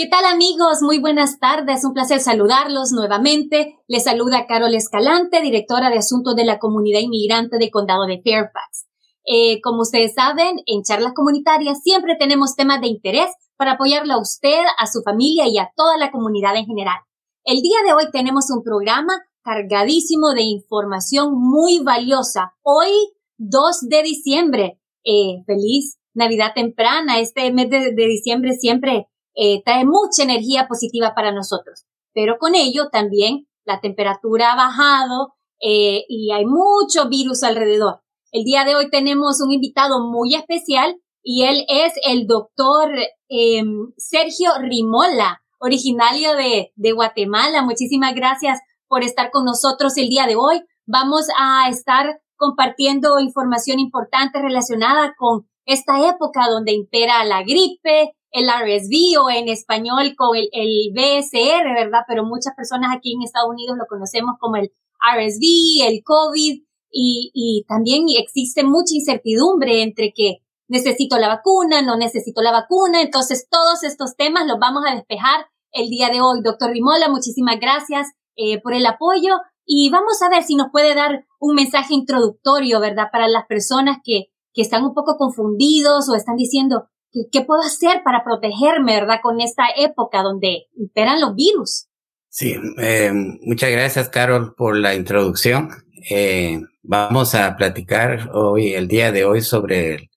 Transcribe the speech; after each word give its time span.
¿Qué 0.00 0.06
tal 0.06 0.24
amigos? 0.24 0.78
Muy 0.80 0.98
buenas 0.98 1.38
tardes. 1.38 1.84
Un 1.84 1.92
placer 1.92 2.20
saludarlos 2.20 2.90
nuevamente. 2.90 3.76
Les 3.86 4.04
saluda 4.04 4.46
Carol 4.46 4.74
Escalante, 4.74 5.42
directora 5.42 5.90
de 5.90 5.98
Asuntos 5.98 6.34
de 6.34 6.46
la 6.46 6.58
Comunidad 6.58 7.00
Inmigrante 7.00 7.58
del 7.58 7.70
Condado 7.70 8.06
de 8.06 8.18
Fairfax. 8.22 8.88
Eh, 9.26 9.60
como 9.60 9.82
ustedes 9.82 10.14
saben, 10.14 10.56
en 10.64 10.84
charlas 10.84 11.12
comunitarias 11.14 11.82
siempre 11.82 12.16
tenemos 12.18 12.56
temas 12.56 12.80
de 12.80 12.86
interés 12.86 13.26
para 13.58 13.72
apoyarlo 13.72 14.14
a 14.14 14.22
usted, 14.22 14.62
a 14.78 14.86
su 14.86 15.02
familia 15.02 15.48
y 15.48 15.58
a 15.58 15.70
toda 15.76 15.98
la 15.98 16.10
comunidad 16.10 16.56
en 16.56 16.64
general. 16.64 17.00
El 17.44 17.60
día 17.60 17.80
de 17.84 17.92
hoy 17.92 18.10
tenemos 18.10 18.46
un 18.50 18.62
programa 18.62 19.12
cargadísimo 19.42 20.32
de 20.32 20.44
información 20.44 21.34
muy 21.34 21.80
valiosa. 21.80 22.54
Hoy, 22.62 22.90
2 23.36 23.80
de 23.90 24.02
diciembre. 24.02 24.80
Eh, 25.04 25.42
feliz 25.44 25.98
Navidad 26.14 26.52
temprana. 26.54 27.20
Este 27.20 27.52
mes 27.52 27.68
de 27.68 27.92
diciembre 27.94 28.54
siempre 28.54 29.09
eh, 29.34 29.62
trae 29.64 29.84
mucha 29.84 30.22
energía 30.22 30.66
positiva 30.68 31.14
para 31.14 31.32
nosotros. 31.32 31.86
Pero 32.12 32.38
con 32.38 32.54
ello 32.54 32.88
también 32.90 33.46
la 33.64 33.80
temperatura 33.80 34.52
ha 34.52 34.56
bajado 34.56 35.34
eh, 35.60 36.04
y 36.08 36.32
hay 36.32 36.44
mucho 36.46 37.08
virus 37.08 37.42
alrededor. 37.42 38.00
El 38.32 38.44
día 38.44 38.64
de 38.64 38.76
hoy 38.76 38.90
tenemos 38.90 39.40
un 39.40 39.52
invitado 39.52 40.00
muy 40.00 40.34
especial 40.34 40.96
y 41.22 41.44
él 41.44 41.64
es 41.68 41.92
el 42.04 42.26
doctor 42.26 42.90
em, 43.28 43.92
Sergio 43.96 44.50
Rimola, 44.60 45.42
originario 45.58 46.34
de, 46.34 46.72
de 46.74 46.92
Guatemala. 46.92 47.62
Muchísimas 47.62 48.14
gracias 48.14 48.58
por 48.88 49.04
estar 49.04 49.30
con 49.30 49.44
nosotros 49.44 49.96
el 49.96 50.08
día 50.08 50.26
de 50.26 50.36
hoy. 50.36 50.62
Vamos 50.86 51.26
a 51.38 51.68
estar 51.68 52.20
compartiendo 52.36 53.20
información 53.20 53.78
importante 53.78 54.40
relacionada 54.40 55.14
con 55.16 55.46
esta 55.66 56.08
época 56.08 56.48
donde 56.48 56.72
impera 56.72 57.24
la 57.24 57.42
gripe, 57.42 58.16
el 58.32 58.46
RSV 58.46 59.20
o 59.22 59.30
en 59.30 59.48
español 59.48 60.14
con 60.16 60.36
el, 60.36 60.48
el 60.52 60.92
BSR, 60.94 61.74
¿verdad? 61.74 62.00
Pero 62.06 62.24
muchas 62.24 62.54
personas 62.54 62.94
aquí 62.96 63.14
en 63.14 63.22
Estados 63.22 63.50
Unidos 63.50 63.76
lo 63.78 63.86
conocemos 63.88 64.36
como 64.38 64.56
el 64.56 64.72
RSV, 65.00 65.88
el 65.88 66.02
COVID 66.04 66.62
y, 66.92 67.30
y 67.34 67.64
también 67.68 68.04
existe 68.18 68.64
mucha 68.64 68.94
incertidumbre 68.94 69.82
entre 69.82 70.12
que 70.14 70.38
necesito 70.68 71.18
la 71.18 71.28
vacuna, 71.28 71.82
no 71.82 71.96
necesito 71.96 72.42
la 72.42 72.52
vacuna. 72.52 73.02
Entonces, 73.02 73.48
todos 73.50 73.82
estos 73.82 74.16
temas 74.16 74.46
los 74.46 74.58
vamos 74.58 74.84
a 74.88 74.94
despejar 74.94 75.46
el 75.72 75.88
día 75.88 76.10
de 76.10 76.20
hoy. 76.20 76.40
Doctor 76.42 76.70
Rimola, 76.70 77.08
muchísimas 77.08 77.58
gracias 77.60 78.08
eh, 78.36 78.60
por 78.60 78.74
el 78.74 78.86
apoyo 78.86 79.34
y 79.66 79.90
vamos 79.90 80.22
a 80.22 80.28
ver 80.28 80.44
si 80.44 80.54
nos 80.54 80.68
puede 80.70 80.94
dar 80.94 81.26
un 81.38 81.54
mensaje 81.54 81.94
introductorio, 81.94 82.80
¿verdad? 82.80 83.08
Para 83.12 83.28
las 83.28 83.46
personas 83.46 83.98
que, 84.04 84.26
que 84.52 84.62
están 84.62 84.84
un 84.84 84.94
poco 84.94 85.16
confundidos 85.16 86.08
o 86.08 86.14
están 86.14 86.36
diciendo, 86.36 86.88
¿Qué, 87.12 87.44
puedo 87.44 87.60
hacer 87.62 88.02
para 88.04 88.22
protegerme, 88.22 89.00
verdad, 89.00 89.18
con 89.22 89.40
esta 89.40 89.64
época 89.76 90.22
donde 90.22 90.66
imperan 90.76 91.20
los 91.20 91.34
virus? 91.34 91.88
Sí, 92.28 92.54
eh, 92.78 93.10
muchas 93.42 93.70
gracias, 93.70 94.08
Carol, 94.08 94.54
por 94.54 94.76
la 94.76 94.94
introducción. 94.94 95.70
Eh, 96.08 96.60
vamos 96.82 97.34
a 97.34 97.56
platicar 97.56 98.30
hoy, 98.32 98.74
el 98.74 98.86
día 98.86 99.10
de 99.10 99.24
hoy, 99.24 99.40
sobre 99.40 100.10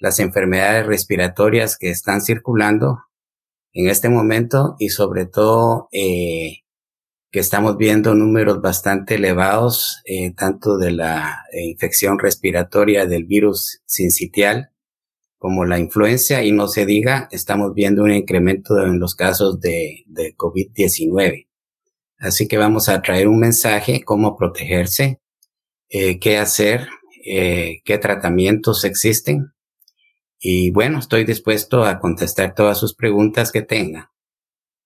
las 0.00 0.18
enfermedades 0.18 0.86
respiratorias 0.86 1.78
que 1.78 1.90
están 1.90 2.20
circulando 2.20 2.98
en 3.72 3.88
este 3.88 4.08
momento 4.08 4.74
y 4.80 4.88
sobre 4.88 5.26
todo 5.26 5.88
eh, 5.92 6.64
que 7.30 7.38
estamos 7.38 7.76
viendo 7.76 8.14
números 8.14 8.60
bastante 8.60 9.14
elevados, 9.14 10.02
eh, 10.06 10.34
tanto 10.34 10.76
de 10.76 10.90
la 10.90 11.44
infección 11.52 12.18
respiratoria 12.18 13.06
del 13.06 13.24
virus 13.24 13.80
sincitial 13.86 14.72
como 15.38 15.64
la 15.64 15.78
influencia 15.78 16.42
y 16.42 16.52
no 16.52 16.68
se 16.68 16.86
diga, 16.86 17.28
estamos 17.30 17.74
viendo 17.74 18.02
un 18.02 18.12
incremento 18.12 18.80
en 18.82 18.98
los 18.98 19.14
casos 19.14 19.60
de, 19.60 20.04
de 20.06 20.34
COVID-19. 20.36 21.46
Así 22.18 22.48
que 22.48 22.56
vamos 22.56 22.88
a 22.88 23.02
traer 23.02 23.28
un 23.28 23.38
mensaje, 23.38 24.02
cómo 24.02 24.36
protegerse, 24.36 25.20
eh, 25.88 26.18
qué 26.18 26.38
hacer, 26.38 26.88
eh, 27.24 27.82
qué 27.84 27.98
tratamientos 27.98 28.84
existen. 28.84 29.52
Y 30.38 30.70
bueno, 30.70 30.98
estoy 30.98 31.24
dispuesto 31.24 31.84
a 31.84 31.98
contestar 31.98 32.54
todas 32.54 32.78
sus 32.78 32.94
preguntas 32.94 33.52
que 33.52 33.62
tenga. 33.62 34.12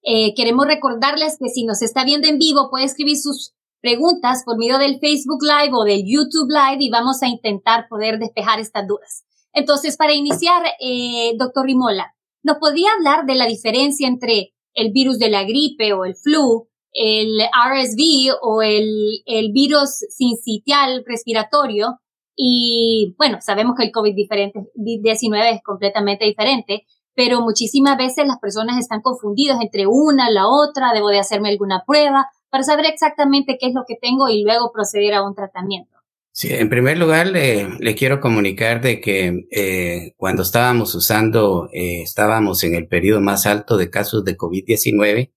Eh, 0.03 0.35
queremos 0.35 0.67
recordarles 0.67 1.37
que 1.39 1.49
si 1.51 1.65
nos 1.65 1.83
está 1.83 2.05
viendo 2.05 2.27
en 2.27 2.39
vivo, 2.39 2.71
puede 2.71 2.85
escribir 2.85 3.19
sus 3.19 3.55
preguntas 3.81 4.43
por 4.45 4.59
medio 4.59 4.79
del 4.79 4.99
Facebook 4.99 5.43
Live 5.43 5.75
o 5.75 5.85
del 5.85 6.05
YouTube 6.07 6.49
Live 6.49 6.83
y 6.83 6.91
vamos 6.91 7.23
a 7.23 7.29
intentar 7.29 7.87
poder 7.89 8.19
despejar 8.19 8.61
estas 8.61 8.87
dudas. 8.87 9.25
Entonces, 9.53 9.97
para 9.97 10.15
iniciar, 10.15 10.63
eh, 10.81 11.33
doctor 11.37 11.67
Rimola, 11.67 12.15
¿nos 12.43 12.59
podría 12.59 12.89
hablar 12.97 13.27
de 13.27 13.35
la 13.35 13.47
diferencia 13.47 14.07
entre 14.09 14.53
el 14.75 14.93
virus 14.93 15.19
de 15.19 15.31
la 15.31 15.45
gripe 15.45 15.93
o 15.93 16.05
el 16.05 16.15
flu, 16.15 16.69
el 16.93 17.41
RSV 17.41 18.37
o 18.43 18.63
el, 18.63 19.23
el 19.27 19.53
virus 19.53 20.05
sincitial 20.09 21.05
respiratorio? 21.07 21.99
Y 22.37 23.15
bueno, 23.19 23.39
sabemos 23.41 23.75
que 23.77 23.85
el 23.85 23.93
COVID-19 23.93 25.55
es 25.55 25.63
completamente 25.63 26.25
diferente, 26.25 26.87
pero 27.15 27.43
muchísimas 27.43 27.99
veces 27.99 28.27
las 28.27 28.39
personas 28.39 28.79
están 28.79 29.03
confundidas 29.03 29.61
entre 29.61 29.87
una, 29.87 30.31
la 30.31 30.49
otra, 30.49 30.95
debo 30.95 31.09
de 31.09 31.19
hacerme 31.19 31.51
alguna 31.51 31.85
prueba 31.87 32.29
para 32.49 32.65
saber 32.65 32.87
exactamente 32.87 33.59
qué 33.61 33.67
es 33.67 33.75
lo 33.75 33.83
que 33.87 33.97
tengo 34.01 34.29
y 34.29 34.43
luego 34.43 34.73
proceder 34.73 35.15
a 35.15 35.23
un 35.23 35.35
tratamiento. 35.35 36.00
Sí, 36.41 36.49
en 36.55 36.71
primer 36.71 36.97
lugar 36.97 37.27
le, 37.27 37.95
quiero 37.97 38.19
comunicar 38.19 38.81
de 38.81 38.99
que 39.03 39.47
eh, 39.51 40.15
cuando 40.17 40.43
estábamos 40.43 40.95
usando, 40.95 41.69
eh, 41.71 42.01
estábamos 42.01 42.65
en 42.65 42.75
el 42.75 42.89
periodo 42.89 43.21
más 43.21 43.45
alto 43.45 43.77
de 43.77 43.91
casos 43.91 44.25
de 44.25 44.39
COVID-19 44.39 45.33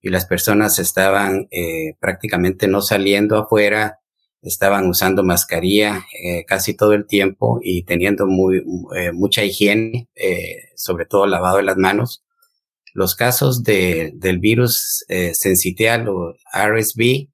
y 0.00 0.08
las 0.08 0.24
personas 0.24 0.78
estaban 0.78 1.46
eh, 1.50 1.92
prácticamente 2.00 2.68
no 2.68 2.80
saliendo 2.80 3.36
afuera, 3.36 3.98
estaban 4.40 4.88
usando 4.88 5.22
mascarilla 5.24 6.06
casi 6.46 6.74
todo 6.74 6.94
el 6.94 7.06
tiempo 7.06 7.58
y 7.62 7.84
teniendo 7.84 8.26
mucha 8.26 9.44
higiene, 9.44 10.08
sobre 10.74 11.04
todo 11.04 11.26
lavado 11.26 11.58
de 11.58 11.64
las 11.64 11.76
manos. 11.76 12.24
Los 12.94 13.14
casos 13.14 13.62
de, 13.62 14.12
del 14.14 14.38
virus 14.38 15.04
sensitial 15.34 16.08
o 16.08 16.34
RSV 16.54 17.28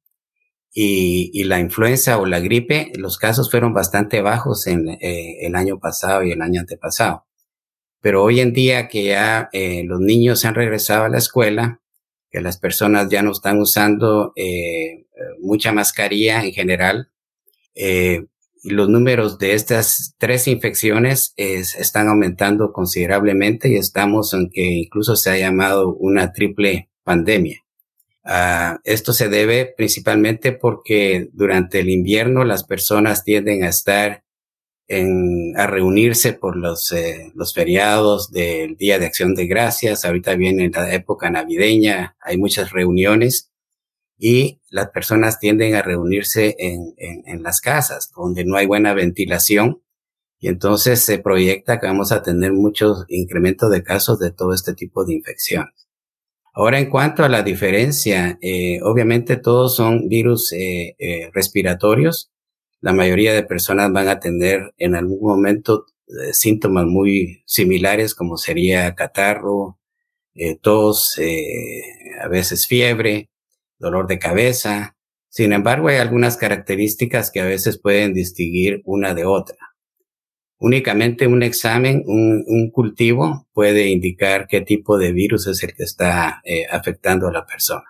y, 0.75 1.31
y, 1.35 1.45
la 1.45 1.61
influenza 1.61 2.19
o 2.19 2.25
la 2.25 2.41
gripe, 2.41 2.93
los 2.97 3.19
casos 3.19 3.51
fueron 3.51 3.75
bastante 3.75 4.23
bajos 4.23 4.67
en 4.67 4.89
eh, 4.89 5.47
el 5.47 5.55
año 5.55 5.79
pasado 5.79 6.23
y 6.23 6.33
el 6.33 6.41
año 6.41 6.61
antepasado. 6.61 7.27
Pero 8.01 8.25
hoy 8.25 8.41
en 8.41 8.53
día 8.55 8.89
que 8.89 9.05
ya 9.05 9.51
eh, 9.53 9.85
los 9.85 10.01
niños 10.01 10.45
han 10.45 10.55
regresado 10.55 11.05
a 11.05 11.09
la 11.11 11.19
escuela, 11.19 11.81
que 12.31 12.41
las 12.41 12.59
personas 12.59 13.11
ya 13.11 13.23
no 13.23 13.33
están 13.33 13.61
usando 13.61 14.33
eh, 14.35 15.07
mucha 15.41 15.73
mascarilla 15.73 16.43
en 16.43 16.53
general, 16.53 17.11
los 18.65 18.89
números 18.89 19.39
de 19.39 19.55
estas 19.55 20.15
tres 20.19 20.47
infecciones 20.49 21.35
están 21.37 22.09
aumentando 22.09 22.73
considerablemente 22.73 23.69
y 23.71 23.77
estamos 23.77 24.35
en 24.35 24.51
que 24.51 24.63
incluso 24.63 25.17
se 25.17 25.31
ha 25.31 25.39
llamado 25.39 25.95
una 25.95 26.33
triple 26.33 26.91
pandemia. 27.03 27.62
Uh, 28.25 28.79
esto 28.85 29.13
se 29.13 29.29
debe 29.29 29.75
principalmente 29.77 30.53
porque 30.53 31.29
durante 31.33 31.81
el 31.81 31.91
invierno 31.91 32.45
las 32.45 32.65
personas 32.65 33.25
tienden 33.25 33.65
a 33.65 33.69
estar 33.69 34.25
en, 34.89 35.55
a 35.57 35.67
reunirse 35.67 36.33
por 36.33 36.57
los, 36.57 36.93
eh, 36.93 37.33
los 37.35 37.55
feriados 37.55 38.31
del 38.31 38.77
Día 38.77 38.99
de 38.99 39.07
Acción 39.07 39.35
de 39.35 39.47
Gracias. 39.47 40.05
Ahorita 40.05 40.37
viene 40.37 40.71
la 40.71 40.93
época 40.95 41.31
navideña, 41.31 42.17
hay 42.21 42.39
muchas 42.39 42.71
reuniones 42.71 43.51
y 44.19 44.61
las 44.71 44.91
personas 44.91 45.41
tienden 45.41 45.75
a 45.75 45.83
reunirse 45.83 46.55
en, 46.59 46.95
en, 46.99 47.23
en 47.27 47.43
las 47.43 47.61
casas 47.61 48.13
donde 48.15 48.45
no 48.45 48.57
hay 48.57 48.67
buena 48.67 48.95
ventilación 48.95 49.83
y 50.39 50.49
entonces 50.49 51.01
se 51.01 51.19
proyecta 51.19 51.81
que 51.81 51.87
vamos 51.87 52.13
a 52.13 52.23
tener 52.23 52.53
muchos 52.53 53.05
incrementos 53.09 53.71
de 53.71 53.83
casos 53.83 54.19
de 54.19 54.33
todo 54.33 54.53
este 54.55 54.75
tipo 54.75 55.05
de 55.05 55.15
infecciones. 55.15 55.82
Ahora, 56.55 56.79
en 56.79 56.91
cuanto 56.91 57.25
a 57.25 57.29
la 57.31 57.43
diferencia, 57.43 58.39
eh, 58.43 58.79
obviamente 58.83 59.37
todos 59.37 59.75
son 59.77 60.09
virus 60.09 60.53
eh, 60.53 60.95
eh, 60.99 61.31
respiratorios. 61.33 62.31
La 62.81 62.93
mayoría 62.93 63.33
de 63.33 63.43
personas 63.43 63.91
van 63.93 64.09
a 64.09 64.21
tener 64.21 64.75
en 64.77 64.95
algún 64.95 65.21
momento 65.21 65.87
síntomas 66.33 66.85
muy 66.85 67.43
similares, 67.47 68.15
como 68.15 68.37
sería 68.37 68.95
catarro, 68.95 69.79
tos, 70.61 71.19
a 72.21 72.29
veces 72.29 72.67
fiebre, 72.67 73.31
dolor 73.79 74.07
de 74.09 74.19
cabeza. 74.19 74.97
Sin 75.31 75.53
embargo, 75.55 75.89
hay 75.89 75.97
algunas 75.97 76.37
características 76.37 77.31
que 77.31 77.41
a 77.41 77.47
veces 77.47 77.81
pueden 77.81 78.13
distinguir 78.15 78.83
una 78.85 79.15
de 79.15 79.25
otra. 79.25 79.72
Únicamente 80.63 81.27
un 81.27 81.43
examen, 81.43 82.03
un, 82.07 82.71
cultivo 82.73 83.47
puede 83.53 83.91
indicar 83.91 84.47
qué 84.49 84.61
tipo 84.61 84.97
de 84.97 85.13
virus 85.13 85.47
es 85.47 85.63
el 85.63 85.75
que 85.75 85.83
está 85.83 86.41
eh, 86.45 86.67
afectando 86.71 87.29
a 87.29 87.33
la 87.33 87.45
persona. 87.45 87.85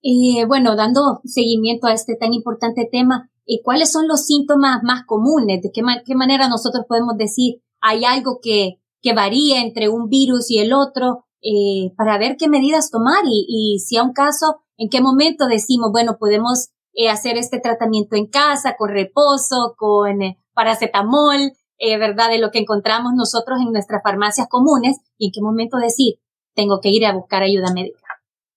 Y 0.00 0.42
bueno, 0.46 0.74
dando 0.74 1.20
seguimiento 1.24 1.86
a 1.86 1.92
este 1.92 2.16
tan 2.16 2.32
importante 2.32 2.88
tema, 2.90 3.30
¿y 3.44 3.62
cuáles 3.62 3.92
son 3.92 4.08
los 4.08 4.26
síntomas 4.26 4.82
más 4.82 5.04
comunes? 5.06 5.60
¿De 5.62 5.70
qué, 5.72 5.82
qué 6.04 6.14
manera 6.14 6.48
nosotros 6.48 6.84
podemos 6.88 7.16
decir 7.16 7.62
hay 7.80 8.04
algo 8.04 8.40
que, 8.42 8.80
que 9.02 9.12
varía 9.12 9.60
entre 9.60 9.88
un 9.88 10.08
virus 10.08 10.50
y 10.50 10.58
el 10.58 10.72
otro? 10.72 11.26
eh, 11.42 11.92
para 11.96 12.18
ver 12.18 12.36
qué 12.38 12.48
medidas 12.48 12.90
tomar 12.90 13.24
y, 13.24 13.46
y 13.48 13.78
si 13.80 13.96
a 13.96 14.02
un 14.02 14.12
caso, 14.12 14.62
en 14.76 14.88
qué 14.88 15.00
momento 15.00 15.46
decimos, 15.46 15.90
bueno, 15.92 16.16
podemos 16.18 16.70
eh, 16.94 17.08
hacer 17.08 17.36
este 17.36 17.60
tratamiento 17.60 18.16
en 18.16 18.26
casa 18.26 18.76
con 18.76 18.90
reposo, 18.90 19.74
con 19.76 20.22
eh, 20.22 20.38
paracetamol, 20.54 21.52
eh, 21.78 21.98
¿verdad? 21.98 22.30
De 22.30 22.38
lo 22.38 22.50
que 22.50 22.58
encontramos 22.58 23.12
nosotros 23.16 23.58
en 23.64 23.72
nuestras 23.72 24.02
farmacias 24.02 24.48
comunes 24.48 24.96
y 25.16 25.26
en 25.26 25.32
qué 25.32 25.40
momento 25.40 25.78
decir, 25.78 26.16
tengo 26.54 26.80
que 26.80 26.90
ir 26.90 27.06
a 27.06 27.12
buscar 27.12 27.42
ayuda 27.42 27.72
médica. 27.72 28.08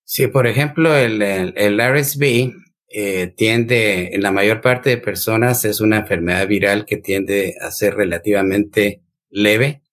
Sí, 0.04 0.28
por 0.28 0.48
ejemplo, 0.48 0.96
el, 0.96 1.22
el, 1.22 1.80
RSV 1.80 2.52
eh, 2.90 3.28
tiende, 3.38 4.14
en 4.14 4.22
la 4.24 4.32
mayor 4.32 4.60
parte 4.60 4.90
de 4.90 4.98
personas, 4.98 5.64
es 5.64 5.80
una 5.80 6.00
enfermedad 6.00 6.48
viral 6.48 6.86
que 6.86 6.98
tiende 6.98 7.56
a 7.62 7.72
ser 7.72 7.96
relativamente 7.96 9.04
leve. 9.30 9.84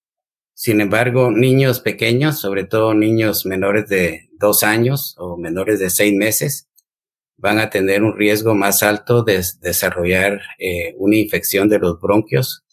Sin 0.53 0.81
embargo, 0.81 1.31
niños 1.31 1.79
pequeños, 1.79 2.39
sobre 2.39 2.65
todo 2.65 2.93
niños 2.93 3.45
menores 3.45 3.87
de 3.87 4.29
dos 4.37 4.63
años 4.63 5.15
o 5.17 5.37
menores 5.37 5.79
de 5.79 5.89
seis 5.89 6.13
meses, 6.13 6.67
van 7.37 7.59
a 7.59 7.69
tener 7.69 8.03
un 8.03 8.17
riesgo 8.17 8.53
más 8.55 8.83
alto 8.83 9.23
de 9.23 9.41
desarrollar 9.61 10.41
eh, 10.59 10.95
una 10.97 11.15
infección 11.15 11.69
de 11.69 11.79
los 11.79 12.01
bronquios, 12.01 12.65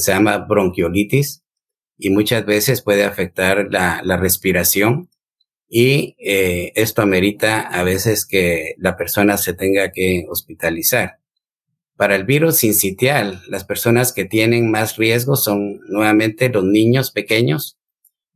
se 0.00 0.12
llama 0.12 0.38
bronquiolitis, 0.38 1.42
y 1.98 2.10
muchas 2.10 2.44
veces 2.44 2.82
puede 2.82 3.04
afectar 3.04 3.68
la, 3.70 4.00
la 4.04 4.16
respiración 4.16 5.08
y 5.74 6.16
eh, 6.18 6.70
esto 6.74 7.00
amerita 7.00 7.62
a 7.62 7.82
veces 7.82 8.26
que 8.26 8.74
la 8.76 8.98
persona 8.98 9.38
se 9.38 9.54
tenga 9.54 9.90
que 9.90 10.26
hospitalizar. 10.28 11.20
Para 11.96 12.14
el 12.14 12.24
virus 12.24 12.56
sincitial, 12.56 13.40
las 13.48 13.64
personas 13.64 14.12
que 14.12 14.26
tienen 14.26 14.70
más 14.70 14.98
riesgo 14.98 15.34
son 15.34 15.80
nuevamente 15.88 16.50
los 16.50 16.64
niños 16.64 17.10
pequeños, 17.10 17.78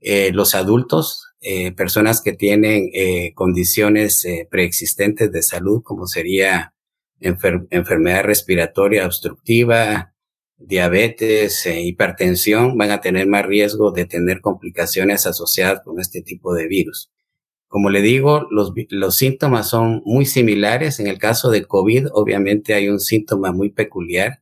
eh, 0.00 0.30
los 0.32 0.54
adultos, 0.54 1.26
eh, 1.42 1.72
personas 1.72 2.22
que 2.22 2.32
tienen 2.32 2.90
condiciones 3.34 4.26
preexistentes 4.50 5.30
de 5.30 5.42
salud, 5.42 5.82
como 5.82 6.06
sería 6.06 6.72
enfer 7.20 7.66
enfermedad 7.70 8.24
respiratoria 8.24 9.04
obstructiva, 9.04 10.14
diabetes, 10.58 11.66
eh, 11.66 11.82
hipertensión, 11.82 12.76
van 12.76 12.90
a 12.90 13.00
tener 13.00 13.26
más 13.26 13.46
riesgo 13.46 13.92
de 13.92 14.06
tener 14.06 14.40
complicaciones 14.40 15.26
asociadas 15.26 15.82
con 15.84 16.00
este 16.00 16.22
tipo 16.22 16.54
de 16.54 16.66
virus. 16.66 17.10
Como 17.68 17.90
le 17.90 18.00
digo, 18.00 18.46
los, 18.50 18.72
los 18.90 19.16
síntomas 19.16 19.68
son 19.68 20.02
muy 20.04 20.24
similares. 20.24 21.00
En 21.00 21.08
el 21.08 21.18
caso 21.18 21.50
de 21.50 21.64
COVID, 21.64 22.08
obviamente 22.12 22.74
hay 22.74 22.88
un 22.88 23.00
síntoma 23.00 23.52
muy 23.52 23.70
peculiar 23.70 24.40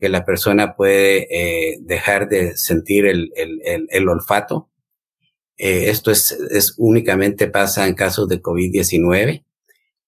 que 0.00 0.08
la 0.08 0.24
persona 0.24 0.74
puede 0.76 1.28
eh, 1.30 1.78
dejar 1.80 2.28
de 2.28 2.56
sentir 2.56 3.06
el, 3.06 3.30
el, 3.36 3.60
el, 3.64 3.86
el 3.90 4.08
olfato. 4.08 4.70
Eh, 5.56 5.88
esto 5.88 6.10
es, 6.10 6.32
es, 6.32 6.74
únicamente 6.78 7.46
pasa 7.46 7.86
en 7.86 7.94
casos 7.94 8.28
de 8.28 8.42
COVID-19. 8.42 9.44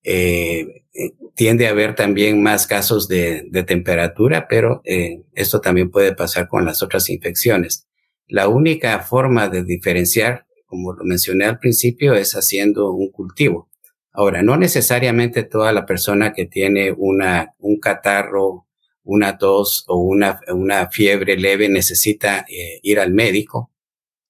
Eh, 0.07 0.85
eh, 0.95 1.13
tiende 1.35 1.67
a 1.67 1.71
haber 1.71 1.95
también 1.97 2.43
más 2.43 2.67
casos 2.67 3.09
de, 3.09 3.47
de 3.51 3.63
temperatura, 3.65 4.47
pero 4.49 4.81
eh, 4.85 5.23
esto 5.35 5.61
también 5.61 5.91
puede 5.91 6.15
pasar 6.15 6.49
con 6.49 6.65
las 6.65 6.83
otras 6.83 7.11
infecciones. 7.11 7.87
La 8.29 8.49
única 8.49 9.01
forma 9.01 9.49
de 9.49 9.65
diferenciar 9.65 10.47
como 10.67 10.93
lo 10.93 11.05
mencioné 11.05 11.47
al 11.47 11.59
principio, 11.59 12.15
es 12.15 12.35
haciendo 12.35 12.93
un 12.93 13.11
cultivo. 13.11 13.71
Ahora, 14.13 14.43
no 14.43 14.57
necesariamente 14.57 15.45
toda 15.45 15.73
la 15.73 15.87
persona 15.87 16.33
que 16.33 16.47
tiene 16.47 16.93
una, 16.93 17.55
un 17.59 17.79
catarro, 17.79 18.67
una 19.05 19.39
tos 19.39 19.85
o 19.87 19.99
una, 19.99 20.41
una 20.49 20.91
fiebre 20.91 21.37
leve 21.37 21.69
necesita 21.69 22.45
eh, 22.49 22.81
ir 22.83 22.99
al 22.99 23.13
médico. 23.13 23.73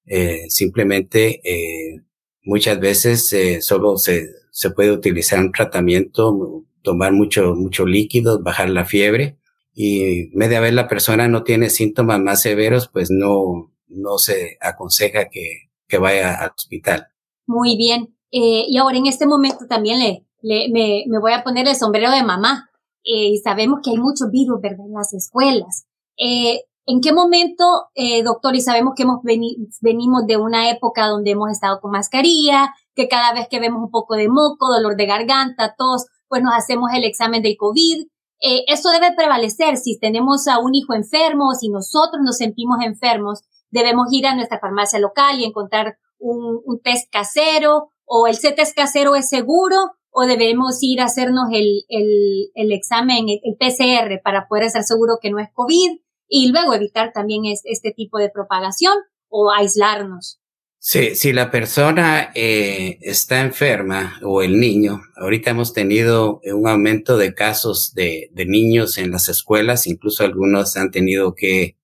Eh, 0.04 0.46
simplemente, 0.48 1.40
eh, 1.44 2.02
muchas 2.42 2.78
veces 2.78 3.34
solo 3.64 3.96
se, 3.96 4.28
se 4.56 4.70
puede 4.70 4.90
utilizar 4.90 5.38
un 5.38 5.52
tratamiento, 5.52 6.64
tomar 6.80 7.12
mucho, 7.12 7.54
mucho 7.54 7.84
líquido, 7.84 8.42
bajar 8.42 8.70
la 8.70 8.86
fiebre. 8.86 9.38
Y 9.74 10.30
media 10.32 10.60
vez 10.60 10.72
la 10.72 10.88
persona 10.88 11.28
no 11.28 11.42
tiene 11.42 11.68
síntomas 11.68 12.20
más 12.20 12.40
severos, 12.40 12.88
pues 12.88 13.10
no, 13.10 13.74
no 13.88 14.16
se 14.16 14.56
aconseja 14.62 15.28
que, 15.28 15.68
que 15.86 15.98
vaya 15.98 16.36
al 16.36 16.52
hospital. 16.56 17.08
Muy 17.46 17.76
bien. 17.76 18.16
Eh, 18.30 18.64
y 18.66 18.78
ahora 18.78 18.96
en 18.96 19.04
este 19.04 19.26
momento 19.26 19.66
también 19.68 19.98
le, 19.98 20.26
le 20.40 20.70
me, 20.70 21.18
voy 21.20 21.32
a 21.32 21.44
poner 21.44 21.68
el 21.68 21.76
sombrero 21.76 22.10
de 22.10 22.22
mamá. 22.22 22.70
Eh, 23.04 23.32
y 23.32 23.38
sabemos 23.44 23.80
que 23.84 23.90
hay 23.90 23.98
muchos 23.98 24.30
virus, 24.30 24.62
¿verdad? 24.62 24.86
En 24.86 24.94
las 24.94 25.12
escuelas. 25.12 25.86
Eh, 26.16 26.62
¿En 26.86 27.02
qué 27.02 27.12
momento, 27.12 27.90
eh, 27.94 28.22
doctor, 28.22 28.56
y 28.56 28.62
sabemos 28.62 28.94
que 28.96 29.02
hemos 29.02 29.22
veni 29.22 29.58
venimos 29.82 30.26
de 30.26 30.38
una 30.38 30.70
época 30.70 31.08
donde 31.08 31.32
hemos 31.32 31.50
estado 31.50 31.78
con 31.78 31.90
mascarilla, 31.90 32.72
que 32.96 33.06
cada 33.06 33.32
vez 33.32 33.46
que 33.48 33.60
vemos 33.60 33.80
un 33.80 33.90
poco 33.90 34.16
de 34.16 34.28
moco, 34.28 34.72
dolor 34.72 34.96
de 34.96 35.06
garganta, 35.06 35.76
tos, 35.78 36.06
pues 36.28 36.42
nos 36.42 36.54
hacemos 36.54 36.90
el 36.92 37.04
examen 37.04 37.42
del 37.42 37.56
COVID. 37.56 38.06
Eh, 38.40 38.64
eso 38.66 38.90
debe 38.90 39.14
prevalecer 39.14 39.76
si 39.76 39.98
tenemos 39.98 40.48
a 40.48 40.58
un 40.58 40.74
hijo 40.74 40.94
enfermo 40.94 41.50
o 41.50 41.54
si 41.54 41.68
nosotros 41.68 42.20
nos 42.24 42.38
sentimos 42.38 42.78
enfermos 42.82 43.42
debemos 43.70 44.08
ir 44.10 44.26
a 44.26 44.34
nuestra 44.34 44.58
farmacia 44.58 44.98
local 44.98 45.38
y 45.40 45.44
encontrar 45.44 45.98
un, 46.18 46.80
test 46.82 47.10
casero 47.10 47.90
o 48.04 48.26
el 48.26 48.38
test 48.40 48.74
casero 48.74 49.14
es 49.14 49.28
seguro 49.28 49.76
o 50.10 50.22
debemos 50.26 50.78
ir 50.80 51.00
a 51.00 51.06
hacernos 51.06 51.48
el, 51.52 51.84
el, 51.88 52.50
el 52.54 52.72
examen, 52.72 53.26
el, 53.28 53.56
PCR 53.58 54.20
para 54.22 54.46
poder 54.48 54.64
estar 54.64 54.82
seguro 54.82 55.18
que 55.20 55.30
no 55.30 55.38
es 55.38 55.48
COVID 55.52 55.98
y 56.28 56.48
luego 56.48 56.72
evitar 56.72 57.12
también 57.12 57.44
es, 57.44 57.60
este 57.64 57.92
tipo 57.92 58.18
de 58.18 58.30
propagación 58.30 58.94
o 59.28 59.50
aislarnos. 59.50 60.40
Sí, 60.88 61.16
si 61.16 61.32
la 61.32 61.50
persona 61.50 62.30
eh, 62.32 62.98
está 63.00 63.40
enferma 63.40 64.20
o 64.22 64.40
el 64.40 64.60
niño, 64.60 65.02
ahorita 65.16 65.50
hemos 65.50 65.72
tenido 65.72 66.40
un 66.44 66.68
aumento 66.68 67.18
de 67.18 67.34
casos 67.34 67.92
de, 67.92 68.30
de 68.32 68.46
niños 68.46 68.96
en 68.96 69.10
las 69.10 69.28
escuelas, 69.28 69.88
incluso 69.88 70.22
algunos 70.22 70.76
han 70.76 70.92
tenido 70.92 71.34
que 71.34 71.76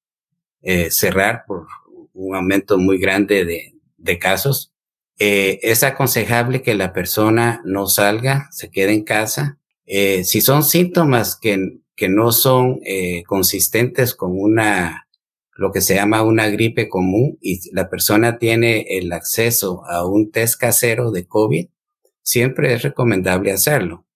eh, 0.61 0.93
cerrar 0.93 1.43
por 1.49 1.67
un 2.13 2.37
aumento 2.37 2.79
muy 2.79 2.99
grande 2.99 3.45
de, 3.45 3.75
de 3.97 4.19
casos. 4.21 4.73
Eh, 5.19 5.59
es 5.63 5.83
aconsejable 5.83 6.63
que 6.63 6.77
la 6.77 6.93
persona 6.93 7.61
no 7.65 7.89
salga, 7.89 8.51
se 8.53 8.71
quede 8.71 8.93
en 8.93 9.03
casa. 9.03 9.59
Eh, 9.85 10.23
si 10.23 10.41
son 10.41 10.63
síntomas 10.63 11.35
que, 11.35 11.59
que 11.97 12.09
no 12.09 12.31
son 12.31 12.79
eh, 12.87 13.25
consistentes 13.25 14.15
con 14.15 14.31
una, 14.33 15.09
lo 15.55 15.71
que 15.73 15.81
se 15.81 15.95
llama 15.95 16.23
una 16.23 16.49
gripe 16.49 16.89
común 16.89 17.39
y 17.41 17.61
la 17.73 17.91
persona 17.91 18.39
tiene 18.39 18.87
el 18.89 19.13
acceso 19.13 19.85
a 19.87 20.07
un 20.07 20.31
test 20.31 20.59
casero 20.59 21.11
de 21.11 21.27
COVID, 21.27 21.69
siempre 22.23 22.73
es 22.75 22.83
recomendable 22.83 23.53
hacerlo. 23.53 24.07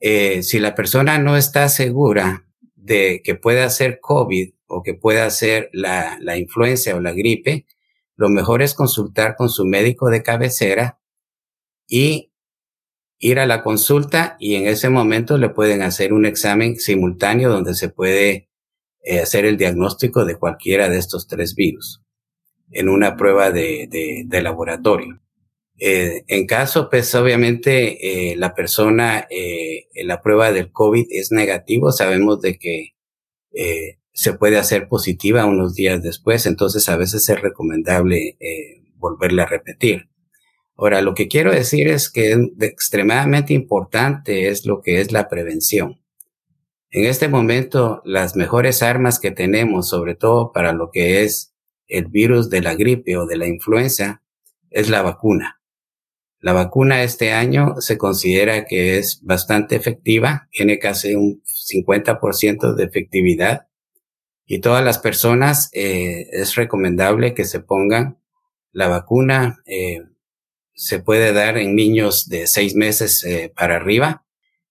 Eh, 0.00 0.42
si 0.42 0.58
la 0.58 0.74
persona 0.74 1.18
no 1.18 1.36
está 1.36 1.68
segura 1.68 2.46
de 2.74 3.22
que 3.24 3.34
pueda 3.34 3.68
ser 3.70 4.00
COVID 4.00 4.54
o 4.66 4.82
que 4.82 4.94
pueda 4.94 5.28
ser 5.30 5.70
la, 5.72 6.18
la 6.20 6.36
influencia 6.36 6.96
o 6.96 7.00
la 7.00 7.12
gripe, 7.12 7.66
lo 8.16 8.28
mejor 8.28 8.62
es 8.62 8.74
consultar 8.74 9.36
con 9.36 9.48
su 9.48 9.64
médico 9.64 10.08
de 10.08 10.22
cabecera 10.22 11.00
y 11.86 12.32
ir 13.18 13.38
a 13.38 13.46
la 13.46 13.62
consulta 13.62 14.36
y 14.38 14.54
en 14.54 14.66
ese 14.66 14.88
momento 14.90 15.38
le 15.38 15.48
pueden 15.48 15.82
hacer 15.82 16.12
un 16.12 16.26
examen 16.26 16.76
simultáneo 16.76 17.50
donde 17.50 17.74
se 17.74 17.88
puede 17.88 18.48
eh, 19.04 19.20
hacer 19.20 19.44
el 19.44 19.56
diagnóstico 19.56 20.24
de 20.24 20.36
cualquiera 20.36 20.88
de 20.88 20.98
estos 20.98 21.28
tres 21.28 21.54
virus 21.54 22.02
en 22.70 22.88
una 22.88 23.16
prueba 23.16 23.50
de, 23.50 23.86
de, 23.90 24.24
de 24.26 24.42
laboratorio. 24.42 25.20
Eh, 25.78 26.24
en 26.28 26.46
caso, 26.46 26.88
pues 26.88 27.14
obviamente 27.14 28.30
eh, 28.30 28.36
la 28.36 28.54
persona 28.54 29.26
eh, 29.28 29.86
en 29.94 30.06
la 30.06 30.22
prueba 30.22 30.52
del 30.52 30.70
COVID 30.70 31.06
es 31.10 31.32
negativo, 31.32 31.92
sabemos 31.92 32.40
de 32.40 32.58
que 32.58 32.94
eh, 33.52 33.98
se 34.12 34.34
puede 34.34 34.56
hacer 34.56 34.88
positiva 34.88 35.46
unos 35.46 35.74
días 35.74 36.02
después, 36.02 36.46
entonces 36.46 36.88
a 36.88 36.96
veces 36.96 37.28
es 37.28 37.40
recomendable 37.40 38.36
eh, 38.38 38.82
volverla 38.96 39.42
a 39.42 39.48
repetir. 39.48 40.08
Ahora, 40.76 41.02
lo 41.02 41.14
que 41.14 41.28
quiero 41.28 41.52
decir 41.52 41.88
es 41.88 42.10
que 42.10 42.32
es 42.32 42.38
extremadamente 42.60 43.52
importante 43.52 44.48
es 44.48 44.66
lo 44.66 44.80
que 44.80 45.00
es 45.00 45.12
la 45.12 45.28
prevención. 45.28 46.03
En 46.94 47.06
este 47.06 47.26
momento, 47.26 48.02
las 48.04 48.36
mejores 48.36 48.80
armas 48.80 49.18
que 49.18 49.32
tenemos, 49.32 49.88
sobre 49.88 50.14
todo 50.14 50.52
para 50.52 50.72
lo 50.72 50.92
que 50.92 51.24
es 51.24 51.52
el 51.88 52.06
virus 52.06 52.50
de 52.50 52.62
la 52.62 52.76
gripe 52.76 53.16
o 53.16 53.26
de 53.26 53.36
la 53.36 53.48
influenza, 53.48 54.22
es 54.70 54.88
la 54.88 55.02
vacuna. 55.02 55.60
La 56.38 56.52
vacuna 56.52 57.02
este 57.02 57.32
año 57.32 57.80
se 57.80 57.98
considera 57.98 58.64
que 58.66 58.96
es 58.96 59.20
bastante 59.24 59.74
efectiva, 59.74 60.48
tiene 60.52 60.78
casi 60.78 61.16
un 61.16 61.42
50% 61.68 62.76
de 62.76 62.84
efectividad 62.84 63.66
y 64.46 64.60
todas 64.60 64.84
las 64.84 65.00
personas 65.00 65.70
eh, 65.72 66.28
es 66.30 66.54
recomendable 66.54 67.34
que 67.34 67.44
se 67.44 67.58
pongan 67.58 68.20
la 68.70 68.86
vacuna. 68.86 69.58
Eh, 69.66 70.04
se 70.74 71.00
puede 71.00 71.32
dar 71.32 71.58
en 71.58 71.74
niños 71.74 72.28
de 72.28 72.46
seis 72.46 72.76
meses 72.76 73.24
eh, 73.24 73.52
para 73.52 73.74
arriba, 73.74 74.23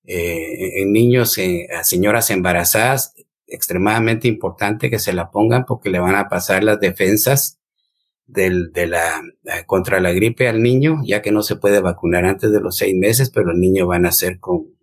eh, 0.05 0.81
en 0.81 0.91
niños, 0.91 1.37
eh, 1.37 1.67
a 1.73 1.83
señoras 1.83 2.29
embarazadas, 2.29 3.13
extremadamente 3.47 4.27
importante 4.27 4.89
que 4.89 4.99
se 4.99 5.13
la 5.13 5.31
pongan 5.31 5.65
porque 5.65 5.89
le 5.89 5.99
van 5.99 6.15
a 6.15 6.27
pasar 6.27 6.63
las 6.63 6.79
defensas 6.79 7.59
del, 8.25 8.71
de 8.71 8.87
la, 8.87 9.21
contra 9.65 9.99
la 9.99 10.11
gripe 10.11 10.47
al 10.47 10.61
niño, 10.61 11.01
ya 11.05 11.21
que 11.21 11.31
no 11.31 11.43
se 11.43 11.55
puede 11.55 11.79
vacunar 11.79 12.25
antes 12.25 12.51
de 12.51 12.59
los 12.59 12.77
seis 12.77 12.95
meses, 12.95 13.29
pero 13.29 13.51
el 13.51 13.59
niño 13.59 13.87
va 13.87 13.97
a 13.97 13.99
nacer 13.99 14.39
con, 14.39 14.75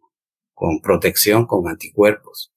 con 0.55 0.81
protección, 0.81 1.47
con 1.47 1.69
anticuerpos. 1.69 2.53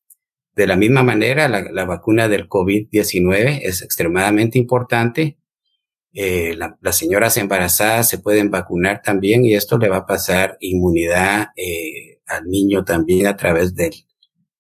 De 0.55 0.67
la 0.67 0.75
misma 0.75 1.03
manera, 1.03 1.47
la, 1.47 1.61
la 1.71 1.85
vacuna 1.85 2.27
del 2.27 2.47
COVID-19 2.47 3.61
es 3.63 3.81
extremadamente 3.81 4.59
importante. 4.59 5.37
Eh, 6.13 6.55
las 6.55 6.95
señoras 6.95 7.37
embarazadas 7.37 8.07
se 8.07 8.19
pueden 8.19 8.51
vacunar 8.51 9.01
también 9.01 9.45
y 9.45 9.55
esto 9.55 9.79
le 9.79 9.89
va 9.89 9.97
a 9.97 10.05
pasar 10.05 10.57
inmunidad 10.59 11.47
eh, 11.55 12.12
al 12.27 12.45
niño 12.45 12.83
también 12.83 13.27
a 13.27 13.35
través 13.35 13.75
del, 13.75 13.93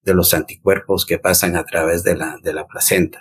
de 0.01 0.13
los 0.13 0.33
anticuerpos 0.33 1.05
que 1.05 1.19
pasan 1.19 1.55
a 1.55 1.63
través 1.63 2.03
de 2.03 2.15
la, 2.15 2.37
de 2.43 2.53
la 2.53 2.65
placenta. 2.65 3.19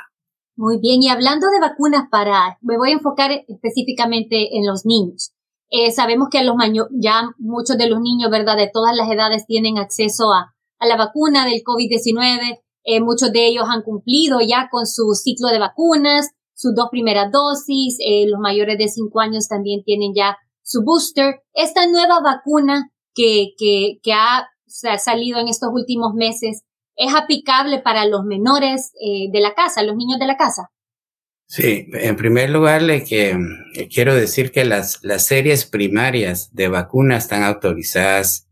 Muy 0.54 0.78
bien, 0.78 1.02
y 1.02 1.08
hablando 1.08 1.48
de 1.48 1.60
vacunas 1.60 2.08
para, 2.10 2.58
me 2.60 2.76
voy 2.76 2.90
a 2.90 2.94
enfocar 2.94 3.30
específicamente 3.48 4.56
en 4.56 4.66
los 4.66 4.84
niños. 4.84 5.32
Eh, 5.70 5.90
sabemos 5.90 6.28
que 6.30 6.44
los 6.44 6.54
ya 7.00 7.30
muchos 7.38 7.78
de 7.78 7.88
los 7.88 7.98
niños, 8.00 8.30
¿verdad? 8.30 8.58
De 8.58 8.68
todas 8.70 8.94
las 8.94 9.10
edades 9.10 9.46
tienen 9.46 9.78
acceso 9.78 10.30
a, 10.30 10.54
a 10.78 10.86
la 10.86 10.98
vacuna 10.98 11.46
del 11.46 11.62
COVID-19. 11.62 12.60
Eh, 12.84 13.00
muchos 13.00 13.32
de 13.32 13.46
ellos 13.46 13.64
han 13.66 13.82
cumplido 13.82 14.40
ya 14.40 14.68
con 14.70 14.86
su 14.86 15.14
ciclo 15.14 15.48
de 15.48 15.58
vacunas, 15.58 16.28
sus 16.52 16.74
dos 16.74 16.88
primeras 16.90 17.32
dosis. 17.32 17.96
Eh, 18.04 18.26
los 18.28 18.38
mayores 18.38 18.76
de 18.76 18.88
cinco 18.88 19.20
años 19.20 19.48
también 19.48 19.82
tienen 19.82 20.12
ya 20.14 20.36
su 20.62 20.82
booster. 20.84 21.36
Esta 21.54 21.86
nueva 21.86 22.20
vacuna 22.20 22.90
que, 23.14 23.54
que, 24.02 24.12
ha, 24.12 24.48
salido 24.98 25.38
en 25.38 25.48
estos 25.48 25.70
últimos 25.72 26.14
meses, 26.14 26.62
es 26.96 27.14
aplicable 27.14 27.78
para 27.80 28.06
los 28.06 28.24
menores 28.24 28.92
eh, 29.00 29.30
de 29.30 29.40
la 29.40 29.54
casa, 29.54 29.82
los 29.82 29.96
niños 29.96 30.18
de 30.18 30.26
la 30.26 30.36
casa? 30.36 30.70
Sí, 31.46 31.86
en 31.92 32.16
primer 32.16 32.50
lugar, 32.50 32.82
le 32.82 33.04
que, 33.04 33.36
quiero 33.92 34.14
decir 34.14 34.52
que 34.52 34.64
las, 34.64 35.00
las 35.02 35.26
series 35.26 35.66
primarias 35.66 36.48
de 36.54 36.68
vacunas 36.68 37.24
están 37.24 37.42
autorizadas 37.42 38.48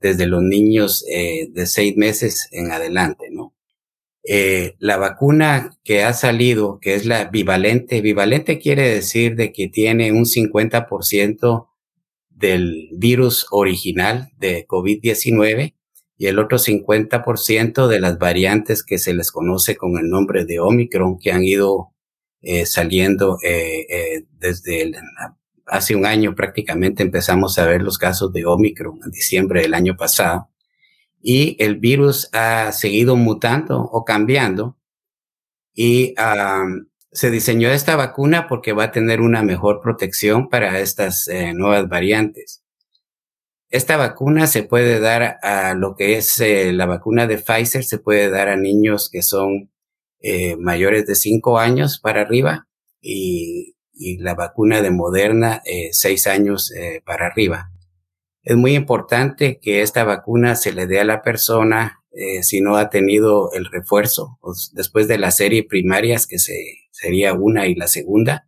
desde 0.00 0.26
los 0.26 0.42
niños 0.42 1.04
eh, 1.08 1.48
de 1.52 1.66
seis 1.66 1.96
meses 1.96 2.48
en 2.50 2.72
adelante, 2.72 3.28
¿no? 3.30 3.54
Eh, 4.24 4.76
la 4.78 4.98
vacuna 4.98 5.76
que 5.82 6.04
ha 6.04 6.12
salido, 6.12 6.78
que 6.80 6.94
es 6.94 7.06
la 7.06 7.24
bivalente, 7.24 8.00
bivalente 8.00 8.60
quiere 8.60 8.88
decir 8.88 9.34
de 9.34 9.52
que 9.52 9.68
tiene 9.68 10.12
un 10.12 10.26
50% 10.26 11.68
del 12.42 12.88
virus 12.92 13.46
original 13.52 14.32
de 14.36 14.66
COVID-19 14.66 15.74
y 16.18 16.26
el 16.26 16.40
otro 16.40 16.58
50% 16.58 17.86
de 17.86 18.00
las 18.00 18.18
variantes 18.18 18.82
que 18.82 18.98
se 18.98 19.14
les 19.14 19.30
conoce 19.30 19.76
con 19.76 19.96
el 19.96 20.10
nombre 20.10 20.44
de 20.44 20.58
Omicron 20.58 21.18
que 21.18 21.30
han 21.30 21.44
ido 21.44 21.92
eh, 22.40 22.66
saliendo 22.66 23.38
eh, 23.44 23.86
eh, 23.88 24.24
desde 24.40 24.92
hace 25.66 25.94
un 25.94 26.04
año 26.04 26.34
prácticamente 26.34 27.04
empezamos 27.04 27.58
a 27.58 27.66
ver 27.66 27.80
los 27.80 27.96
casos 27.96 28.32
de 28.32 28.44
Omicron 28.44 28.98
en 29.04 29.12
diciembre 29.12 29.62
del 29.62 29.74
año 29.74 29.96
pasado 29.96 30.50
y 31.22 31.56
el 31.62 31.76
virus 31.76 32.28
ha 32.32 32.72
seguido 32.72 33.14
mutando 33.14 33.80
o 33.80 34.04
cambiando 34.04 34.76
y 35.74 36.14
se 37.12 37.30
diseñó 37.30 37.68
esta 37.68 37.96
vacuna 37.96 38.48
porque 38.48 38.72
va 38.72 38.84
a 38.84 38.92
tener 38.92 39.20
una 39.20 39.42
mejor 39.42 39.80
protección 39.80 40.48
para 40.48 40.80
estas 40.80 41.28
nuevas 41.54 41.88
variantes. 41.88 42.62
Esta 43.72 43.96
vacuna 43.96 44.46
se 44.46 44.64
puede 44.64 45.00
dar 45.00 45.38
a 45.42 45.72
lo 45.72 45.96
que 45.96 46.18
es 46.18 46.38
eh, 46.40 46.74
la 46.74 46.84
vacuna 46.84 47.26
de 47.26 47.38
Pfizer, 47.38 47.84
se 47.84 47.96
puede 47.96 48.28
dar 48.28 48.48
a 48.50 48.56
niños 48.58 49.08
que 49.10 49.22
son 49.22 49.70
eh, 50.20 50.56
mayores 50.56 51.06
de 51.06 51.14
5 51.14 51.58
años 51.58 51.98
para 51.98 52.20
arriba 52.20 52.68
y, 53.00 53.74
la 54.18 54.34
vacuna 54.34 54.82
de 54.82 54.90
Moderna 54.90 55.62
eh, 55.64 55.88
6 55.92 56.26
años 56.26 56.70
eh, 56.72 57.00
para 57.06 57.26
arriba. 57.26 57.70
Es 58.42 58.56
muy 58.56 58.74
importante 58.74 59.58
que 59.58 59.80
esta 59.80 60.04
vacuna 60.04 60.54
se 60.54 60.72
le 60.72 60.86
dé 60.86 61.00
a 61.00 61.04
la 61.04 61.22
persona 61.22 62.00
si 62.42 62.60
no 62.60 62.76
ha 62.76 62.90
tenido 62.90 63.52
el 63.52 63.64
refuerzo 63.64 64.38
después 64.74 65.08
de 65.08 65.16
la 65.16 65.30
serie 65.30 65.64
primarias 65.66 66.26
que 66.26 66.38
se, 66.38 66.81
sería 66.92 67.34
una 67.34 67.66
y 67.66 67.74
la 67.74 67.88
segunda. 67.88 68.46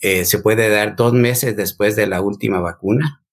se 0.00 0.38
puede 0.38 0.70
dar 0.70 0.96
dos 0.96 1.12
meses 1.12 1.56
después 1.56 1.96
de 1.96 2.06
la 2.06 2.22
última 2.22 2.60
vacuna 2.60 3.24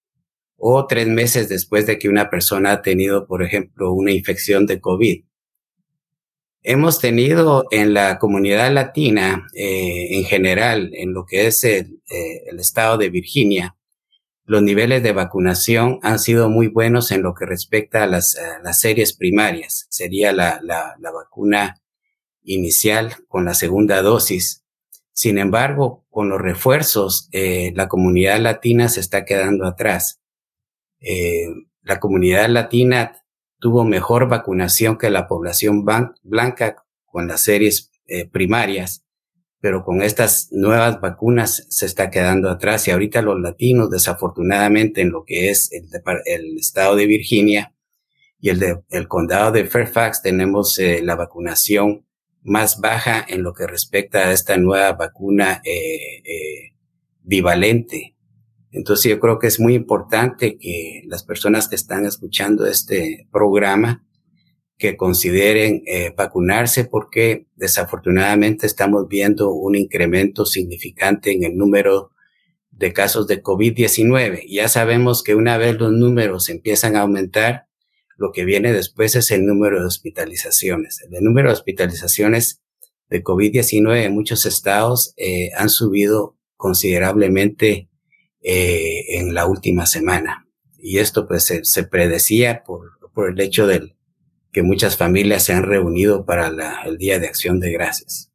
o 0.64 0.86
tres 0.86 1.08
meses 1.08 1.48
después 1.48 1.86
de 1.88 1.98
que 1.98 2.08
una 2.08 2.30
persona 2.30 2.70
ha 2.70 2.82
tenido, 2.82 3.26
por 3.26 3.42
ejemplo, 3.42 3.92
una 3.92 4.12
infección 4.12 4.64
de 4.64 4.80
COVID. 4.80 5.24
Hemos 6.62 7.00
tenido 7.00 7.64
en 7.72 7.92
la 7.92 8.20
comunidad 8.20 8.72
latina, 8.72 9.48
eh, 9.54 10.16
en 10.16 10.22
general, 10.22 10.92
en 10.94 11.14
lo 11.14 11.26
que 11.26 11.48
es 11.48 11.64
el, 11.64 12.00
eh, 12.08 12.44
estado 12.56 12.96
de 12.96 13.10
Virginia, 13.10 13.74
los 14.44 14.62
niveles 14.62 15.02
de 15.02 15.10
vacunación 15.10 15.98
han 16.02 16.20
sido 16.20 16.48
muy 16.48 16.68
buenos 16.68 17.10
en 17.10 17.22
lo 17.22 17.34
que 17.34 17.44
respecta 17.44 18.04
a 18.04 18.06
las, 18.06 18.36
series 18.70 19.14
primarias. 19.14 19.86
Sería 19.90 20.30
la, 20.30 20.60
vacuna 21.00 21.81
inicial 22.44 23.16
con 23.28 23.44
la 23.44 23.54
segunda 23.54 24.02
dosis. 24.02 24.64
Sin 25.12 25.38
embargo, 25.38 26.06
con 26.10 26.28
los 26.28 26.40
refuerzos, 26.40 27.28
eh, 27.32 27.72
la 27.74 27.88
comunidad 27.88 28.40
latina 28.40 28.88
se 28.88 29.00
está 29.00 29.24
quedando 29.24 29.66
atrás. 29.66 30.20
Eh, 31.00 31.46
la 31.82 32.00
comunidad 32.00 32.48
latina 32.48 33.24
tuvo 33.58 33.84
mejor 33.84 34.28
vacunación 34.28 34.98
que 34.98 35.10
la 35.10 35.28
población 35.28 35.84
blanca 36.22 36.84
con 37.04 37.28
las 37.28 37.42
series 37.42 37.90
eh, 38.06 38.26
primarias, 38.26 39.04
pero 39.60 39.84
con 39.84 40.02
estas 40.02 40.48
nuevas 40.50 41.00
vacunas 41.00 41.66
se 41.68 41.86
está 41.86 42.10
quedando 42.10 42.50
atrás 42.50 42.88
y 42.88 42.90
ahorita 42.90 43.22
los 43.22 43.38
latinos, 43.40 43.90
desafortunadamente, 43.90 45.02
en 45.02 45.10
lo 45.10 45.24
que 45.24 45.50
es 45.50 45.70
el, 45.72 46.58
estado 46.58 46.96
de 46.96 47.06
Virginia 47.06 47.74
y 48.40 48.48
el, 48.48 48.82
el 48.90 49.08
condado 49.08 49.52
de 49.52 49.66
Fairfax, 49.66 50.22
tenemos 50.22 50.78
la 50.78 51.14
vacunación 51.14 52.04
más 52.42 52.80
baja 52.80 53.24
en 53.28 53.42
lo 53.42 53.54
que 53.54 53.66
respecta 53.66 54.28
a 54.28 54.32
esta 54.32 54.56
nueva 54.56 54.92
vacuna 54.92 55.62
bivalente 57.22 58.12
entonces 58.72 59.10
yo 59.10 59.20
creo 59.20 59.38
que 59.38 59.46
es 59.46 59.60
muy 59.60 59.74
importante 59.74 60.56
que 60.58 61.02
las 61.06 61.22
personas 61.22 61.68
que 61.68 61.76
están 61.76 62.06
escuchando 62.06 62.66
este 62.66 63.28
programa 63.30 64.04
que 64.78 64.96
consideren 64.96 65.82
eh, 65.86 66.12
vacunarse 66.16 66.86
porque 66.86 67.46
desafortunadamente 67.54 68.66
estamos 68.66 69.06
viendo 69.08 69.52
un 69.52 69.76
incremento 69.76 70.46
significante 70.46 71.32
en 71.32 71.44
el 71.44 71.56
número 71.56 72.10
de 72.70 72.94
casos 72.94 73.26
de 73.26 73.42
COVID-19. 73.42 74.46
Ya 74.48 74.68
sabemos 74.68 75.22
que 75.22 75.34
una 75.34 75.58
vez 75.58 75.78
los 75.78 75.92
números 75.92 76.48
empiezan 76.48 76.96
a 76.96 77.02
aumentar, 77.02 77.66
lo 78.22 78.30
que 78.30 78.44
viene 78.44 78.72
después 78.72 79.16
es 79.16 79.32
el 79.32 79.44
número 79.44 79.80
de 79.80 79.86
hospitalizaciones. 79.86 81.00
El 81.10 81.24
número 81.24 81.48
de 81.48 81.54
hospitalizaciones 81.54 82.62
de 83.10 83.24
COVID-19 83.24 84.04
en 84.04 84.14
muchos 84.14 84.46
estados 84.46 85.12
eh, 85.16 85.50
han 85.56 85.68
subido 85.68 86.38
considerablemente 86.56 87.90
eh, 88.40 89.18
en 89.18 89.34
la 89.34 89.46
última 89.46 89.86
semana. 89.86 90.48
Y 90.78 90.98
esto 90.98 91.26
pues 91.26 91.52
se, 91.62 91.84
predecía 91.84 92.62
por, 92.62 92.92
por 93.12 93.30
el 93.30 93.40
hecho 93.40 93.66
de 93.66 93.96
que 94.52 94.62
muchas 94.62 94.96
familias 94.96 95.42
se 95.42 95.52
han 95.52 95.64
reunido 95.64 96.24
para 96.24 96.52
el 96.86 96.98
Día 96.98 97.18
de 97.18 97.26
Acción 97.26 97.58
de 97.58 97.72
Gracias. 97.72 98.30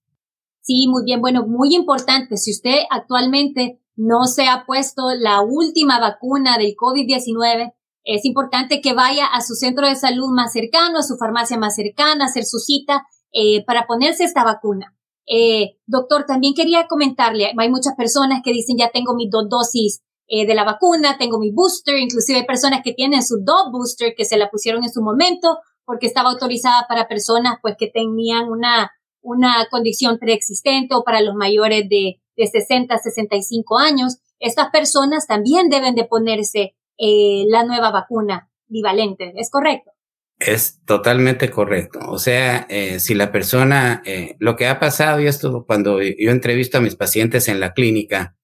Sí, 0.62 0.88
muy 0.90 1.06
bien. 1.06 1.22
Bueno, 1.22 1.48
muy 1.48 1.74
importante. 1.74 2.36
Si 2.36 2.52
usted 2.52 2.80
actualmente 2.90 3.80
no 3.96 4.26
se 4.26 4.48
ha 4.48 4.66
puesto 4.66 5.14
la 5.18 5.42
última 5.42 6.02
vacuna 6.02 6.58
del 6.58 6.76
COVID-19, 6.76 7.74
es 8.08 8.24
importante 8.24 8.80
que 8.80 8.94
vaya 8.94 9.26
a 9.26 9.42
su 9.42 9.54
centro 9.54 9.86
de 9.86 9.96
salud 9.96 10.30
más 10.34 10.54
cercano, 10.54 11.00
a 11.00 11.04
su 11.04 11.18
farmacia 11.18 11.58
más 11.58 11.76
cercana, 11.76 12.26
hacer 12.26 12.46
su 12.46 12.58
cita 12.58 13.06
eh, 13.34 13.66
para 13.66 13.86
ponerse 13.86 14.24
esta 14.24 14.46
vacuna. 14.46 14.96
Eh, 15.28 15.76
doctor, 15.86 16.24
también 16.26 16.54
quería 16.54 16.88
comentarle, 16.88 17.52
hay 17.58 17.70
muchas 17.70 17.96
personas 17.96 18.40
que 18.46 18.54
dicen 18.54 18.78
ya 18.78 18.92
tengo 18.92 19.14
mis 19.14 19.30
dos 19.30 19.50
dosis 19.50 20.02
eh, 20.28 20.48
de 20.48 20.56
la 20.56 20.64
vacuna, 20.64 21.18
tengo 21.18 21.38
mi 21.38 21.52
booster, 21.52 21.98
inclusive 21.98 22.40
hay 22.40 22.46
personas 22.46 22.80
que 22.82 22.94
tienen 22.94 23.22
su 23.22 23.44
dos 23.44 23.72
booster 23.74 24.14
que 24.16 24.24
se 24.24 24.38
la 24.38 24.50
pusieron 24.50 24.86
en 24.86 24.90
su 24.90 25.02
momento 25.02 25.58
porque 25.84 26.08
estaba 26.08 26.30
autorizada 26.30 26.86
para 26.88 27.10
personas 27.10 27.58
pues 27.62 27.76
que 27.78 27.88
tenían 27.88 28.50
una, 28.50 28.90
una 29.22 29.68
condición 29.70 30.18
preexistente 30.18 30.96
o 30.96 31.04
para 31.04 31.20
los 31.20 31.36
mayores 31.36 31.90
de, 31.90 32.22
de 32.38 32.48
60, 32.48 32.98
65 32.98 33.78
años. 33.78 34.20
Estas 34.40 34.70
personas 34.70 35.28
también 35.28 35.68
deben 35.68 35.96
de 35.96 36.06
ponerse 36.06 36.77
eh, 36.98 37.46
la 37.48 37.64
nueva 37.66 37.92
vacuna 37.92 38.50
bivalente, 38.68 39.34
¿es 39.36 39.50
correcto? 39.50 39.92
Es 40.40 40.80
totalmente 40.86 41.50
correcto. 41.50 42.00
O 42.10 42.20
sea, 42.20 42.68
eh, 42.70 43.00
si 43.00 43.16
la 43.16 43.32
persona, 43.32 44.04
eh, 44.06 44.36
lo 44.40 44.56
que 44.56 44.68
ha 44.68 44.80
pasado, 44.80 45.20
y 45.20 45.28
esto 45.28 45.66
cuando 45.66 46.02
yo 46.02 46.32
entrevisto 46.32 46.78
a 46.78 46.82
mis 46.82 46.96
pacientes 46.96 47.48
en 47.48 47.60
la 47.60 47.74
clínica, 47.74 48.38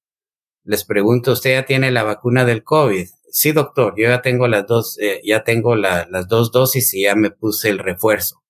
les 0.64 0.86
pregunto, 0.86 1.34
¿usted 1.34 1.52
ya 1.52 1.66
tiene 1.66 1.92
la 1.92 2.04
vacuna 2.04 2.46
del 2.46 2.64
COVID? 2.64 3.08
Sí, 3.30 3.52
doctor, 3.52 3.94
yo 3.98 4.10
ya 4.10 4.22
tengo 4.22 4.48
las 4.48 4.66
dos, 4.66 4.98
eh, 5.00 5.22
ya 5.24 5.44
tengo 5.44 5.76
las 5.76 6.28
dos 6.28 6.52
dosis 6.52 6.94
y 6.94 7.04
ya 7.04 7.16
me 7.16 7.32
puse 7.32 7.70
el 7.70 7.80
refuerzo. 7.80 8.44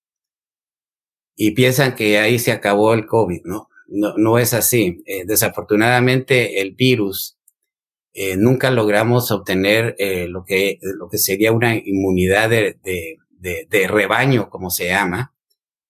Y 1.36 1.50
piensan 1.50 1.96
que 1.96 2.18
ahí 2.18 2.38
se 2.38 2.52
acabó 2.52 2.94
el 2.94 3.06
COVID, 3.06 3.42
¿no? 3.44 3.68
no, 3.88 4.14
no 4.16 4.38
es 4.38 4.54
así. 4.54 5.02
Desafortunadamente, 5.26 6.60
el 6.60 6.74
virus 6.74 7.36
eh, 8.14 8.36
nunca 8.36 8.70
logramos 8.70 9.30
obtener 9.30 9.94
eh, 9.98 10.26
lo, 10.28 10.44
que, 10.44 10.78
lo 10.80 11.08
que 11.08 11.18
sería 11.18 11.52
una 11.52 11.76
inmunidad 11.76 12.48
de, 12.48 12.78
de, 12.80 13.88
rebaño, 13.88 14.48
como 14.48 14.70
se 14.70 14.86
llama, 14.86 15.34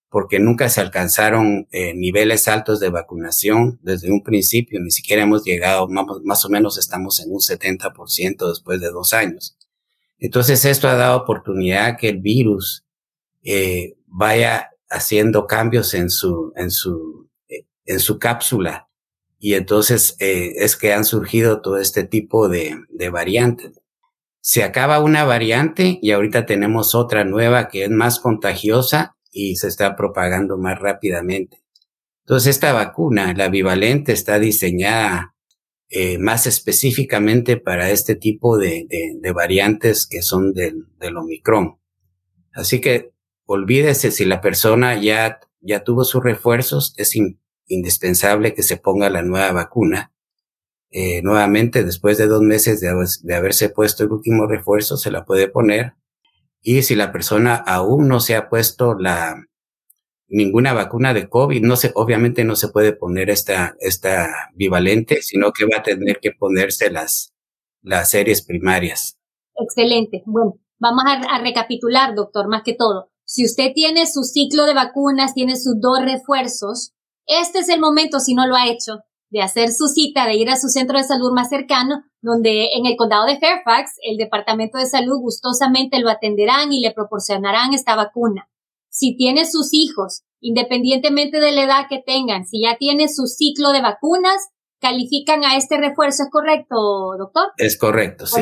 porque 0.09 0.41
nunca 0.41 0.69
se 0.69 0.81
alcanzaron 0.81 1.69
niveles 1.95 2.49
altos 2.49 2.81
de 2.81 2.89
vacunación 2.89 3.79
desde 3.83 4.11
un 4.11 4.23
principio, 4.23 4.81
ni 4.81 4.91
siquiera 4.91 5.23
hemos 5.23 5.45
llegado, 5.45 5.89
más, 5.89 6.05
más 6.25 6.45
o 6.45 6.49
menos 6.49 6.79
estamos 6.79 7.21
en 7.21 7.31
un 7.31 7.39
70% 7.39 8.49
después 8.49 8.81
de 8.81 8.91
dos 8.91 9.13
años. 9.13 9.57
Entonces 10.19 10.65
esto 10.65 10.89
ha 10.89 10.95
dado 10.95 11.19
oportunidad 11.19 11.99
que 11.99 12.09
el 12.09 12.19
virus 12.19 12.87
eh, 13.43 13.97
vaya 14.07 14.71
haciendo 14.89 15.47
cambios 15.47 15.93
en 15.93 16.09
su, 16.09 16.53
en 16.57 16.71
su, 16.71 17.29
eh, 17.49 17.67
en 17.85 18.01
su 18.01 18.19
cápsula. 18.19 18.89
Y 19.45 19.57
entonces 19.57 20.17
eh, 20.21 20.55
es 20.57 20.75
que 20.75 20.95
han 20.95 21.05
surgido 21.05 21.61
todo 21.61 21.77
este 21.77 22.05
tipo 22.05 22.49
de, 22.49 22.79
variantes. 23.13 23.73
Se 24.41 24.65
acaba 24.65 25.01
una 25.01 25.25
variante 25.25 25.99
y 26.01 26.13
ahorita 26.13 26.47
tenemos 26.47 26.95
otra 26.95 27.25
nueva 27.25 27.69
que 27.69 27.85
es 27.85 27.91
más 27.91 28.21
contagiosa 28.21 29.19
y 29.31 29.57
se 29.57 29.69
está 29.69 29.97
propagando 29.97 30.57
más 30.57 30.79
rápidamente. 30.79 31.63
Entonces 32.21 32.57
esta 32.57 32.73
vacuna, 32.73 33.35
la 33.35 33.51
bivalente, 33.51 34.13
está 34.13 34.39
diseñada 34.39 35.35
eh, 35.91 36.17
más 36.17 36.47
específicamente 36.47 37.59
para 37.59 37.91
este 37.91 38.15
tipo 38.15 38.57
de, 38.57 38.89
variantes 39.35 40.07
que 40.07 40.23
son 40.23 40.55
del, 40.55 40.87
Omicron. 41.19 41.79
Así 42.55 42.81
que 42.81 43.13
olvídese 43.45 44.11
si 44.11 44.25
la 44.25 44.41
persona 44.41 44.99
ya, 44.99 45.41
ya 45.61 45.85
tuvo 45.85 46.05
sus 46.05 46.25
refuerzos, 46.25 46.95
es 46.97 47.15
indispensable 47.67 48.55
que 48.55 48.63
se 48.63 48.77
ponga 48.77 49.11
la 49.11 49.23
nueva 49.23 49.53
vacuna. 49.53 50.13
Eh, 50.91 51.23
nuevamente, 51.23 51.83
después 51.83 52.19
de 52.19 52.27
dos 52.27 52.41
meses 52.41 52.81
de, 52.81 53.35
haberse 53.35 53.69
puesto 53.69 54.05
el 54.05 54.13
último 54.13 54.47
refuerzo, 54.47 54.97
se 54.97 55.11
la 55.11 55.25
puede 55.25 55.49
poner. 55.49 55.95
Y 56.63 56.83
si 56.83 56.95
la 56.95 57.13
persona 57.13 57.57
aún 57.57 58.09
no 58.09 58.21
se 58.21 58.37
ha 58.37 58.49
puesto 58.49 58.95
la 58.95 59.35
ninguna 60.29 60.73
vacuna 60.73 61.13
de 61.13 61.29
COVID, 61.29 61.63
no 61.63 61.77
se, 61.77 61.93
obviamente 61.95 62.45
no 62.45 62.57
se 62.57 62.69
puede 62.69 62.93
poner 62.93 63.29
esta, 63.29 63.75
esta 63.81 64.51
bivalente, 64.55 65.21
sino 65.23 65.53
que 65.53 65.65
va 65.65 65.79
a 65.79 65.83
tener 65.83 66.19
que 66.21 66.33
ponerse 66.33 66.91
las, 66.91 67.35
las 67.83 68.11
series 68.11 68.45
primarias. 68.45 69.19
Excelente. 69.57 70.23
Bueno, 70.27 70.61
vamos 70.79 71.05
a, 71.07 71.35
a 71.35 71.43
recapitular, 71.43 72.15
doctor, 72.15 72.49
más 72.49 72.63
que 72.65 72.75
todo. 72.75 73.11
Si 73.25 73.45
usted 73.45 73.73
tiene 73.75 74.07
su 74.07 74.23
ciclo 74.23 74.65
de 74.65 74.75
vacunas, 74.75 75.35
tiene 75.35 75.57
sus 75.57 75.81
dos 75.81 76.01
refuerzos, 76.03 76.94
este 77.27 77.61
es 77.61 77.69
el 77.69 77.81
momento, 77.81 78.21
si 78.21 78.35
no 78.35 78.47
lo 78.47 78.57
ha 78.57 78.69
hecho, 78.69 79.01
de 79.31 79.43
hacer 79.43 79.73
su 79.73 79.89
cita, 79.89 80.27
de 80.27 80.37
ir 80.37 80.49
a 80.49 80.57
su 80.57 80.69
centro 80.69 80.97
de 80.97 81.05
salud 81.05 81.33
más 81.33 81.49
cercano, 81.49 82.05
donde 82.23 82.69
en 82.75 82.87
el 82.87 82.97
condado 82.97 83.27
de 83.27 83.39
Fairfax, 83.39 83.93
el 84.03 84.17
Departamento 84.17 84.79
de 84.79 84.87
Salud 84.87 85.19
gustosamente 85.21 85.99
lo 85.99 86.09
atenderán 86.09 86.73
y 86.73 86.81
le 86.81 86.93
proporcionarán 86.93 87.75
esta 87.75 87.97
vacuna. 87.97 88.49
Si 88.91 89.17
tiene 89.17 89.45
sus 89.45 89.75
hijos, 89.75 90.23
independientemente 90.41 91.41
de 91.41 91.53
la 91.53 91.65
edad 91.65 91.87
que 91.89 92.01
tengan, 92.05 92.47
si 92.47 92.63
ya 92.63 92.77
tiene 92.77 93.09
su 93.09 93.27
ciclo 93.27 93.73
de 93.73 93.83
vacunas, 93.83 94.51
califican 94.81 95.45
a 95.45 95.57
este 95.57 95.79
refuerzo, 95.79 96.25
¿es 96.25 96.31
correcto, 96.31 97.17
doctor? 97.19 97.49
Es 97.57 97.77
correcto, 97.77 98.27
sí. 98.27 98.41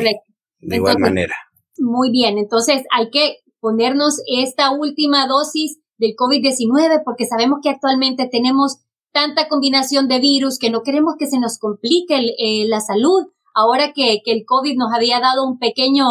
De 0.59 0.75
igual 0.75 0.99
manera. 0.99 1.35
Muy 1.79 2.11
bien, 2.11 2.37
entonces 2.37 2.83
hay 2.91 3.09
que 3.09 3.37
ponernos 3.59 4.21
esta 4.27 4.71
última 4.71 5.25
dosis 5.25 5.79
del 6.03 6.15
COVID-19 6.15 7.01
porque 7.05 7.25
sabemos 7.25 7.59
que 7.63 7.69
actualmente 7.69 8.27
tenemos 8.29 8.79
tanta 9.13 9.47
combinación 9.47 10.07
de 10.07 10.19
virus 10.19 10.59
que 10.59 10.69
no 10.69 10.81
queremos 10.81 11.15
que 11.17 11.27
se 11.27 11.39
nos 11.39 11.57
complique 11.57 12.15
eh, 12.37 12.65
la 12.67 12.81
salud 12.81 13.27
ahora 13.55 13.93
que, 13.93 14.21
que, 14.25 14.31
el 14.31 14.43
COVID 14.45 14.75
nos 14.77 14.91
había 14.93 15.19
dado 15.19 15.47
un 15.47 15.59
pequeño 15.59 16.05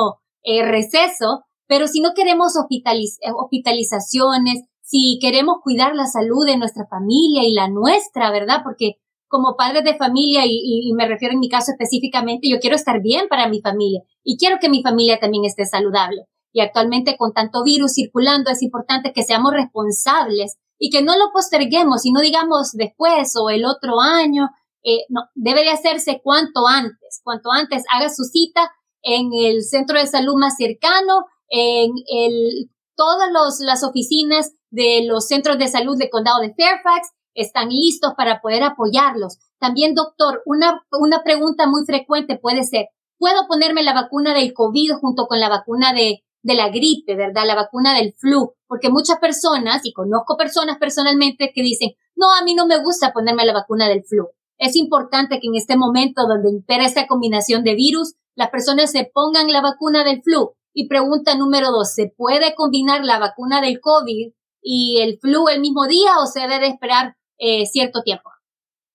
eh, 0.44 0.64
receso, 0.64 1.42
pero 1.66 1.88
si 1.88 2.00
no 2.00 2.10
queremos 2.14 2.56
hospitaliz 2.56 3.18
eh, 3.20 3.32
hospitalizaciones, 3.36 4.62
si 4.80 5.18
queremos 5.20 5.56
cuidar 5.62 5.94
la 5.94 6.06
salud 6.06 6.46
de 6.46 6.56
nuestra 6.56 6.86
familia 6.86 7.42
y 7.44 7.52
la 7.52 7.68
nuestra, 7.68 8.30
¿verdad? 8.30 8.60
Porque 8.62 8.94
como 9.28 9.56
padres 9.56 9.82
de 9.84 9.96
familia, 9.96 10.44
y, 10.46 10.60
y, 10.62 10.92
me 10.92 11.08
refiero 11.08 11.34
en 11.34 11.40
mi 11.40 11.48
caso 11.48 11.72
específicamente, 11.72 12.48
yo 12.48 12.58
quiero 12.60 12.76
estar 12.76 13.00
bien 13.02 13.26
para 13.28 13.48
mi 13.48 13.60
familia 13.60 14.02
y 14.22 14.36
quiero 14.36 14.58
que 14.60 14.68
mi 14.68 14.82
familia 14.82 15.18
también 15.18 15.44
esté 15.44 15.64
saludable. 15.64 16.26
Y 16.52 16.60
actualmente 16.60 17.16
con 17.16 17.32
tanto 17.32 17.62
virus 17.64 17.94
circulando 17.94 18.50
es 18.50 18.62
importante 18.62 19.12
que 19.12 19.22
seamos 19.22 19.52
responsables 19.52 20.58
y 20.78 20.90
que 20.90 21.02
no 21.02 21.16
lo 21.16 21.32
posterguemos 21.32 22.04
y 22.04 22.12
no 22.12 22.20
digamos 22.20 22.72
después 22.72 23.34
o 23.36 23.50
el 23.50 23.64
otro 23.64 24.00
año. 24.00 24.48
Eh, 24.84 25.06
no, 25.08 25.22
debe 25.34 25.62
de 25.62 25.70
hacerse 25.70 26.20
cuanto 26.22 26.66
antes, 26.66 27.20
cuanto 27.22 27.50
antes 27.52 27.84
haga 27.92 28.08
su 28.08 28.24
cita 28.24 28.70
en 29.02 29.30
el 29.32 29.62
centro 29.62 29.98
de 29.98 30.06
salud 30.06 30.34
más 30.36 30.56
cercano, 30.56 31.24
en 31.48 31.92
el, 32.06 32.70
todas 32.96 33.30
los, 33.32 33.60
las 33.60 33.84
oficinas 33.84 34.52
de 34.70 35.04
los 35.06 35.26
centros 35.26 35.58
de 35.58 35.68
salud 35.68 35.96
del 35.98 36.10
condado 36.10 36.40
de 36.40 36.54
Fairfax 36.54 37.08
están 37.34 37.68
listos 37.68 38.12
para 38.16 38.40
poder 38.40 38.62
apoyarlos. 38.62 39.38
También, 39.58 39.94
doctor, 39.94 40.42
una, 40.46 40.84
una 40.90 41.22
pregunta 41.22 41.66
muy 41.66 41.84
frecuente 41.84 42.38
puede 42.38 42.64
ser, 42.64 42.86
¿puedo 43.18 43.46
ponerme 43.46 43.82
la 43.82 43.94
vacuna 43.94 44.34
del 44.34 44.52
COVID 44.52 44.94
junto 45.00 45.26
con 45.26 45.40
la 45.40 45.48
vacuna 45.48 45.92
de, 45.92 46.24
de 46.42 46.54
la 46.54 46.68
gripe, 46.68 47.16
¿verdad? 47.16 47.44
La 47.46 47.54
vacuna 47.54 47.94
del 47.94 48.14
flu, 48.14 48.54
porque 48.66 48.90
muchas 48.90 49.18
personas, 49.18 49.80
y 49.84 49.92
conozco 49.92 50.36
personas 50.36 50.78
personalmente 50.78 51.52
que 51.54 51.62
dicen, 51.62 51.92
no, 52.14 52.32
a 52.34 52.44
mí 52.44 52.54
no 52.54 52.66
me 52.66 52.82
gusta 52.82 53.12
ponerme 53.12 53.44
la 53.46 53.52
vacuna 53.52 53.88
del 53.88 54.04
flu. 54.04 54.28
Es 54.58 54.76
importante 54.76 55.40
que 55.40 55.48
en 55.48 55.56
este 55.56 55.76
momento 55.76 56.26
donde 56.26 56.50
impera 56.50 56.84
esta 56.84 57.06
combinación 57.06 57.64
de 57.64 57.74
virus, 57.74 58.14
las 58.34 58.50
personas 58.50 58.90
se 58.90 59.10
pongan 59.12 59.50
la 59.50 59.60
vacuna 59.60 60.04
del 60.04 60.22
flu. 60.22 60.52
Y 60.74 60.88
pregunta 60.88 61.34
número 61.36 61.70
dos, 61.70 61.92
¿se 61.94 62.12
puede 62.16 62.54
combinar 62.54 63.04
la 63.04 63.18
vacuna 63.18 63.60
del 63.60 63.80
COVID 63.80 64.32
y 64.62 65.00
el 65.00 65.18
flu 65.18 65.48
el 65.48 65.60
mismo 65.60 65.86
día 65.86 66.18
o 66.22 66.26
se 66.26 66.46
debe 66.46 66.68
esperar 66.68 67.16
eh, 67.38 67.66
cierto 67.66 68.02
tiempo? 68.02 68.30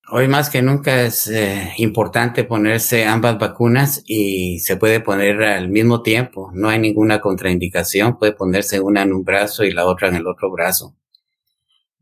Hoy 0.10 0.28
más 0.28 0.50
que 0.50 0.62
nunca 0.62 1.02
es 1.02 1.28
eh, 1.28 1.74
importante 1.78 2.46
ponerse 2.46 3.06
ambas 3.06 3.38
vacunas 3.38 4.04
y 4.06 4.60
se 4.60 4.78
puede 4.78 5.02
poner 5.02 5.44
al 5.44 5.70
mismo 5.70 6.02
tiempo. 6.02 6.50
No 6.54 6.70
hay 6.70 6.80
ninguna 6.80 7.20
contraindicación. 7.20 8.18
Puede 8.18 8.32
ponerse 8.32 8.80
una 8.80 9.02
en 9.02 9.12
un 9.14 9.24
brazo 9.24 9.66
y 9.66 9.72
la 9.72 9.86
otra 9.86 10.08
en 10.08 10.16
el 10.16 10.28
otro 10.28 10.50
brazo. 10.50 10.96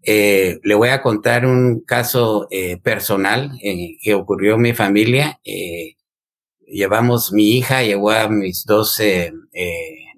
Eh, 0.07 0.59
le 0.61 0.75
voy 0.75 0.89
a 0.89 1.01
contar 1.01 1.47
un 1.47 1.79
caso 1.81 2.47
eh, 2.51 2.77
personal 2.77 3.57
eh, 3.63 3.97
que 3.99 4.13
ocurrió 4.13 4.53
en 4.53 4.61
mi 4.61 4.73
familia. 4.73 5.39
Llevamos, 6.67 7.33
mi 7.33 7.57
hija 7.57 7.81
llevó 7.81 8.11
a 8.11 8.27
mis 8.29 8.65
dos 8.65 9.01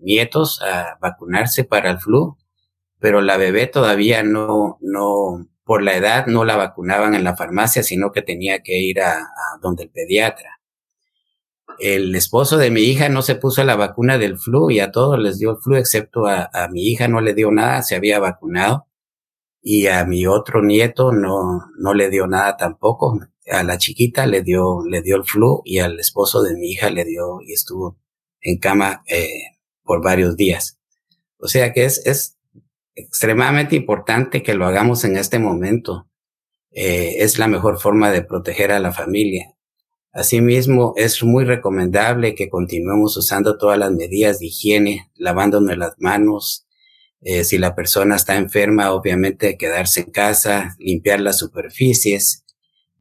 nietos 0.01 0.61
a 0.61 0.97
vacunarse 1.01 1.63
para 1.63 1.91
el 1.91 1.99
flu, 1.99 2.37
pero 2.99 3.21
la 3.21 3.37
bebé 3.37 3.67
todavía 3.67 4.23
no, 4.23 4.77
no, 4.81 5.47
por 5.67 5.83
la 5.83 5.97
edad 5.97 6.27
no 6.27 6.45
la 6.45 6.55
vacunaban 6.55 7.13
en 7.13 7.25
la 7.25 7.35
farmacia, 7.35 7.83
sino 7.83 8.11
que 8.11 8.21
tenía 8.21 8.63
que 8.63 8.79
ir 8.79 9.01
a, 9.01 9.19
donde 9.61 9.83
el 9.83 9.89
pediatra. 9.89 10.61
El 11.77 12.15
esposo 12.15 12.57
de 12.57 12.71
mi 12.71 12.81
hija 12.83 13.09
no 13.09 13.21
se 13.21 13.35
puso 13.35 13.63
la 13.65 13.75
vacuna 13.75 14.17
del 14.17 14.39
flu 14.39 14.71
y 14.71 14.79
a 14.79 14.91
todos 14.91 15.19
les 15.19 15.37
dio 15.37 15.51
el 15.51 15.57
flu, 15.57 15.75
excepto 15.75 16.25
a, 16.25 16.49
a 16.53 16.69
mi 16.69 16.87
hija 16.87 17.09
no 17.09 17.19
le 17.19 17.33
dio 17.33 17.51
nada, 17.51 17.83
se 17.83 17.95
había 17.95 18.19
vacunado. 18.19 18.87
Y 19.61 19.87
a 19.87 20.05
mi 20.05 20.25
otro 20.25 20.63
nieto 20.63 21.11
no, 21.11 21.69
no 21.77 21.93
le 21.93 22.09
dio 22.09 22.27
nada 22.27 22.55
tampoco. 22.55 23.19
A 23.51 23.63
la 23.63 23.77
chiquita 23.77 24.25
le 24.25 24.43
dio, 24.43 24.85
le 24.89 25.01
dio 25.01 25.17
el 25.17 25.25
flu 25.25 25.61
y 25.65 25.79
al 25.79 25.99
esposo 25.99 26.41
de 26.41 26.55
mi 26.55 26.71
hija 26.71 26.89
le 26.89 27.03
dio 27.03 27.41
y 27.45 27.51
estuvo 27.51 27.99
en 28.39 28.57
cama 28.59 29.03
eh, 29.07 29.57
por 29.83 30.01
varios 30.01 30.37
días. 30.37 30.79
O 31.37 31.47
sea 31.47 31.73
que 31.73 31.83
es, 31.83 32.05
es 32.05 32.36
extremadamente 32.97 33.75
importante 33.75 34.41
que 34.41 34.55
lo 34.55 34.65
hagamos 34.65 35.05
en 35.05 35.17
este 35.17 35.39
momento. 35.39 36.07
Eh, 36.71 37.23
es 37.23 37.39
la 37.39 37.47
mejor 37.47 37.79
forma 37.79 38.11
de 38.11 38.23
proteger 38.23 38.71
a 38.71 38.79
la 38.79 38.91
familia. 38.91 39.53
Asimismo, 40.11 40.93
es 40.95 41.23
muy 41.23 41.45
recomendable 41.45 42.33
que 42.33 42.49
continuemos 42.49 43.15
usando 43.15 43.57
todas 43.57 43.77
las 43.77 43.91
medidas 43.91 44.39
de 44.39 44.47
higiene, 44.47 45.11
lavándonos 45.15 45.77
las 45.77 45.93
manos. 45.99 46.67
Eh, 47.21 47.43
si 47.43 47.59
la 47.59 47.75
persona 47.75 48.15
está 48.15 48.35
enferma, 48.35 48.91
obviamente 48.91 49.57
quedarse 49.57 50.01
en 50.01 50.11
casa, 50.11 50.75
limpiar 50.79 51.19
las 51.19 51.37
superficies, 51.37 52.45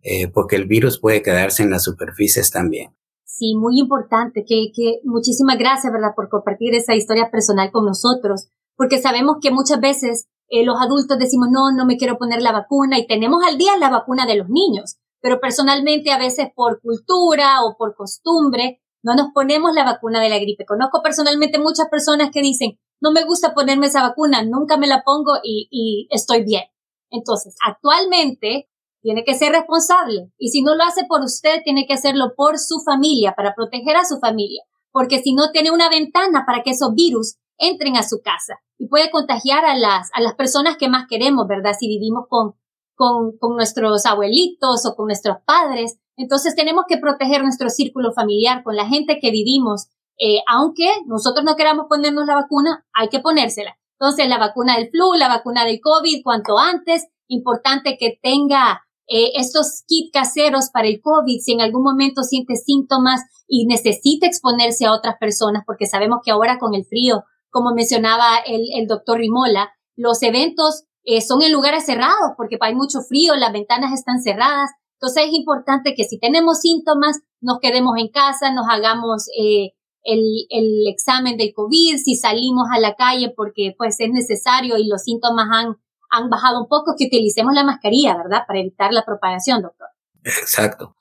eh, 0.03 0.29
porque 0.29 0.57
el 0.57 0.67
virus 0.67 1.01
puede 1.01 1.23
quedarse 1.23 1.63
en 1.63 1.71
las 1.71 1.85
superficies 1.85 2.51
también. 2.51 2.95
Sí, 3.25 3.55
muy 3.57 3.81
importante. 3.81 4.45
Que, 4.47 4.71
que 4.75 5.01
muchísimas 5.05 5.59
gracias, 5.59 5.91
¿verdad?, 5.91 6.13
por 6.15 6.29
compartir 6.29 6.75
esa 6.75 6.95
historia 6.95 7.31
personal 7.31 7.71
con 7.73 7.87
nosotros 7.87 8.51
porque 8.77 9.01
sabemos 9.01 9.37
que 9.41 9.51
muchas 9.51 9.81
veces 9.81 10.29
eh, 10.49 10.65
los 10.65 10.81
adultos 10.81 11.19
decimos, 11.19 11.49
no, 11.51 11.73
no 11.77 11.87
me 11.87 11.97
quiero 11.97 12.19
poner 12.19 12.41
la 12.43 12.53
vacuna 12.53 12.99
y 12.99 13.07
tenemos 13.07 13.43
al 13.45 13.59
día 13.59 13.77
la 13.79 13.91
vacuna 13.91 14.27
de 14.27 14.37
los 14.37 14.49
niños, 14.49 14.97
pero 15.21 15.41
personalmente 15.41 16.13
a 16.13 16.19
veces 16.19 16.49
por 16.55 16.81
cultura 16.81 17.65
o 17.65 17.77
por 17.77 17.97
costumbre 17.97 18.81
no 19.03 19.15
nos 19.15 19.29
ponemos 19.33 19.73
la 19.73 19.85
vacuna 19.85 20.21
de 20.21 20.29
la 20.29 20.39
gripe. 20.39 20.67
Conozco 20.67 21.03
personalmente 21.03 21.59
muchas 21.59 21.89
personas 21.89 22.31
que 22.33 22.43
dicen, 22.43 22.79
no 23.01 23.13
me 23.13 23.25
gusta 23.25 23.55
ponerme 23.55 23.87
esa 23.87 24.03
vacuna, 24.03 24.43
nunca 24.43 24.77
me 24.77 24.87
la 24.87 25.03
pongo 25.05 25.33
y, 25.43 25.69
y 25.71 26.09
estoy 26.11 26.45
bien. 26.45 26.65
Entonces, 27.11 27.57
actualmente 27.67 28.69
tiene 29.03 29.23
que 29.25 29.35
ser 29.35 29.53
responsable. 29.53 30.33
Y 30.39 30.49
si 30.49 30.63
no 30.63 30.75
lo 30.75 30.83
hace 30.83 31.05
por 31.09 31.23
usted, 31.23 31.63
tiene 31.63 31.87
que 31.87 31.95
hacerlo 31.95 32.33
por 32.37 32.59
su 32.59 32.81
familia, 32.85 33.35
para 33.37 33.55
proteger 33.55 33.97
a 33.97 34.05
su 34.05 34.19
familia. 34.19 34.65
Porque 34.91 35.21
si 35.23 35.33
no, 35.35 35.53
tiene 35.53 35.71
una 35.71 35.89
ventana 35.89 36.45
para 36.45 36.63
que 36.65 36.71
esos 36.71 36.93
virus 36.95 37.37
entren 37.59 37.97
a 37.97 38.03
su 38.03 38.21
casa 38.23 38.59
y 38.79 38.89
puede 38.89 39.11
contagiar 39.11 39.65
a 39.65 39.77
las, 39.77 40.11
a 40.13 40.21
las 40.21 40.35
personas 40.35 40.77
que 40.77 40.89
más 40.89 41.07
queremos, 41.09 41.47
¿verdad? 41.49 41.73
Si 41.79 41.89
vivimos 41.89 42.27
con, 42.29 42.55
con, 42.95 43.37
con 43.39 43.57
nuestros 43.57 44.07
abuelitos 44.07 44.87
o 44.87 44.95
con 44.95 45.07
nuestros 45.07 45.39
padres. 45.45 45.99
Entonces 46.17 46.55
tenemos 46.55 46.85
que 46.89 46.99
proteger 46.99 47.43
nuestro 47.43 47.69
círculo 47.71 48.13
familiar 48.13 48.63
con 48.63 48.77
la 48.77 48.87
gente 48.87 49.19
que 49.21 49.31
vivimos. 49.31 49.89
Eh, 50.19 50.41
aunque 50.49 50.89
nosotros 51.07 51.45
no 51.45 51.57
queramos 51.57 51.87
ponernos 51.89 52.27
la 52.27 52.37
vacuna, 52.37 52.87
hay 52.95 53.09
que 53.09 53.21
ponérsela. 53.21 53.77
Entonces, 53.99 54.29
la 54.29 54.39
vacuna 54.39 54.77
del 54.77 54.91
flu, 54.91 55.15
la 55.15 55.29
vacuna 55.29 55.65
del 55.65 55.81
COVID, 55.81 56.23
cuanto 56.23 56.59
antes, 56.59 57.07
importante 57.29 57.97
que 57.99 58.19
tenga 58.23 58.83
eh, 59.09 59.33
estos 59.37 59.85
kits 59.87 60.11
caseros 60.13 60.71
para 60.71 60.89
el 60.89 61.01
COVID, 61.01 61.41
si 61.41 61.53
en 61.53 61.61
algún 61.61 61.83
momento 61.83 62.23
siente 62.23 62.57
síntomas 62.57 63.23
y 63.49 63.67
necesita 63.67 64.27
exponerse 64.27 64.85
a 64.85 64.93
otras 64.93 65.17
personas, 65.19 65.63
porque 65.67 65.87
sabemos 65.87 66.21
que 66.25 66.31
ahora 66.31 66.59
con 66.59 66.75
el 66.75 66.85
frío, 66.85 67.25
como 67.57 67.73
mencionaba 67.73 68.37
el, 68.45 68.87
doctor 68.87 69.17
Rimola, 69.17 69.73
los 69.97 70.23
eventos 70.23 70.85
eh, 71.05 71.23
son 71.23 71.41
en 71.41 71.53
lugares 71.53 71.87
cerrados 71.87 72.35
porque 72.37 72.59
hay 72.61 72.75
mucho 72.75 73.01
frío, 73.01 73.35
las 73.35 73.51
ventanas 73.51 73.95
están 73.95 74.21
cerradas. 74.21 74.69
Entonces 75.01 75.29
es 75.29 75.33
importante 75.33 75.95
que 75.95 76.05
si 76.05 76.19
tenemos 76.19 76.61
síntomas, 76.61 77.21
nos 77.41 77.59
quedemos 77.63 77.95
en 77.97 78.09
casa, 78.09 78.53
nos 78.53 78.67
hagamos 78.69 79.29
eh, 79.41 79.71
el, 80.03 80.21
el 80.51 80.87
examen 80.87 81.39
del 81.39 81.55
COVID, 81.55 81.97
si 81.97 82.15
salimos 82.17 82.67
a 82.71 82.79
la 82.79 82.95
calle 82.95 83.33
porque 83.35 83.75
pues 83.79 83.99
es 84.01 84.11
necesario 84.11 84.77
y 84.77 84.87
los 84.87 85.05
síntomas 85.05 85.47
han, 85.51 85.77
han 86.11 86.29
bajado 86.29 86.61
un 86.61 86.69
poco, 86.69 86.93
que 86.99 87.07
utilicemos 87.07 87.55
la 87.55 87.65
mascarilla, 87.65 88.19
¿verdad? 88.19 88.43
Para 88.47 88.61
evitar 88.61 88.93
la 88.93 89.07
propagación, 89.07 89.63
doctor. 89.63 89.89
Exacto. 90.23 90.95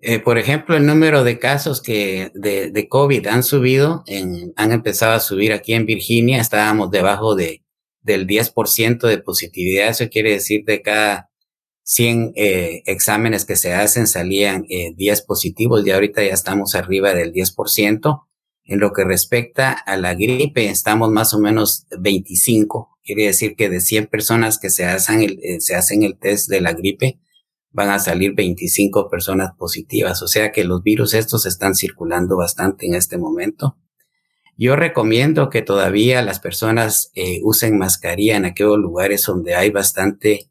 Eh, 0.00 0.20
por 0.20 0.38
ejemplo, 0.38 0.76
el 0.76 0.86
número 0.86 1.24
de 1.24 1.38
casos 1.38 1.82
que 1.82 2.30
de, 2.34 2.70
de 2.70 2.88
COVID 2.88 3.26
han 3.26 3.42
subido, 3.42 4.04
en, 4.06 4.52
han 4.56 4.72
empezado 4.72 5.12
a 5.12 5.20
subir 5.20 5.52
aquí 5.52 5.74
en 5.74 5.86
Virginia, 5.86 6.40
estábamos 6.40 6.90
debajo 6.90 7.34
de, 7.34 7.64
del 8.02 8.26
10% 8.26 9.06
de 9.08 9.18
positividad, 9.18 9.88
eso 9.88 10.08
quiere 10.08 10.32
decir 10.32 10.64
de 10.64 10.82
cada 10.82 11.28
100 11.88 12.32
eh, 12.36 12.82
exámenes 12.84 13.46
que 13.46 13.56
se 13.56 13.72
hacen 13.72 14.06
salían 14.06 14.66
eh, 14.68 14.92
10 14.94 15.22
positivos 15.22 15.86
y 15.86 15.90
ahorita 15.90 16.22
ya 16.22 16.34
estamos 16.34 16.74
arriba 16.74 17.14
del 17.14 17.32
10%. 17.32 18.24
En 18.64 18.80
lo 18.80 18.92
que 18.92 19.04
respecta 19.04 19.72
a 19.72 19.96
la 19.96 20.14
gripe, 20.14 20.68
estamos 20.68 21.10
más 21.10 21.32
o 21.32 21.40
menos 21.40 21.86
25. 21.98 22.98
Quiere 23.02 23.24
decir 23.24 23.56
que 23.56 23.70
de 23.70 23.80
100 23.80 24.08
personas 24.08 24.58
que 24.58 24.68
se 24.68 24.84
hacen 24.84 25.22
el, 25.22 25.40
eh, 25.42 25.60
se 25.60 25.74
hacen 25.74 26.02
el 26.02 26.18
test 26.18 26.50
de 26.50 26.60
la 26.60 26.74
gripe, 26.74 27.18
van 27.70 27.90
a 27.90 27.98
salir 27.98 28.34
25 28.34 29.08
personas 29.10 29.52
positivas. 29.56 30.22
O 30.22 30.28
sea 30.28 30.52
que 30.52 30.64
los 30.64 30.82
virus 30.82 31.14
estos 31.14 31.46
están 31.46 31.74
circulando 31.74 32.36
bastante 32.36 32.86
en 32.86 32.94
este 32.94 33.18
momento. 33.18 33.76
Yo 34.56 34.74
recomiendo 34.74 35.50
que 35.50 35.62
todavía 35.62 36.20
las 36.22 36.40
personas 36.40 37.12
eh, 37.14 37.40
usen 37.44 37.78
mascarilla 37.78 38.36
en 38.36 38.44
aquellos 38.44 38.78
lugares 38.78 39.24
donde 39.24 39.54
hay 39.54 39.70
bastante, 39.70 40.50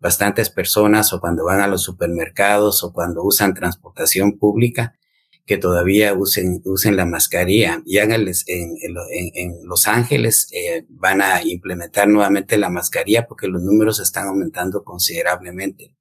bastantes 0.00 0.50
personas 0.50 1.12
o 1.12 1.20
cuando 1.20 1.44
van 1.44 1.60
a 1.60 1.68
los 1.68 1.82
supermercados 1.82 2.82
o 2.82 2.92
cuando 2.92 3.22
usan 3.22 3.54
transportación 3.54 4.38
pública 4.38 4.96
que 5.46 5.58
todavía 5.58 6.14
usen, 6.14 6.62
usen 6.64 6.96
la 6.96 7.04
mascarilla. 7.04 7.82
Ya 7.86 8.02
en, 8.04 8.12
en, 8.12 8.26
en, 8.46 9.30
en 9.34 9.68
Los 9.68 9.86
Ángeles 9.86 10.48
eh, 10.52 10.84
van 10.88 11.20
a 11.20 11.42
implementar 11.44 12.08
nuevamente 12.08 12.56
la 12.56 12.70
mascarilla 12.70 13.26
porque 13.28 13.46
los 13.46 13.62
números 13.62 14.00
están 14.00 14.26
aumentando 14.26 14.82
considerablemente. 14.82 15.94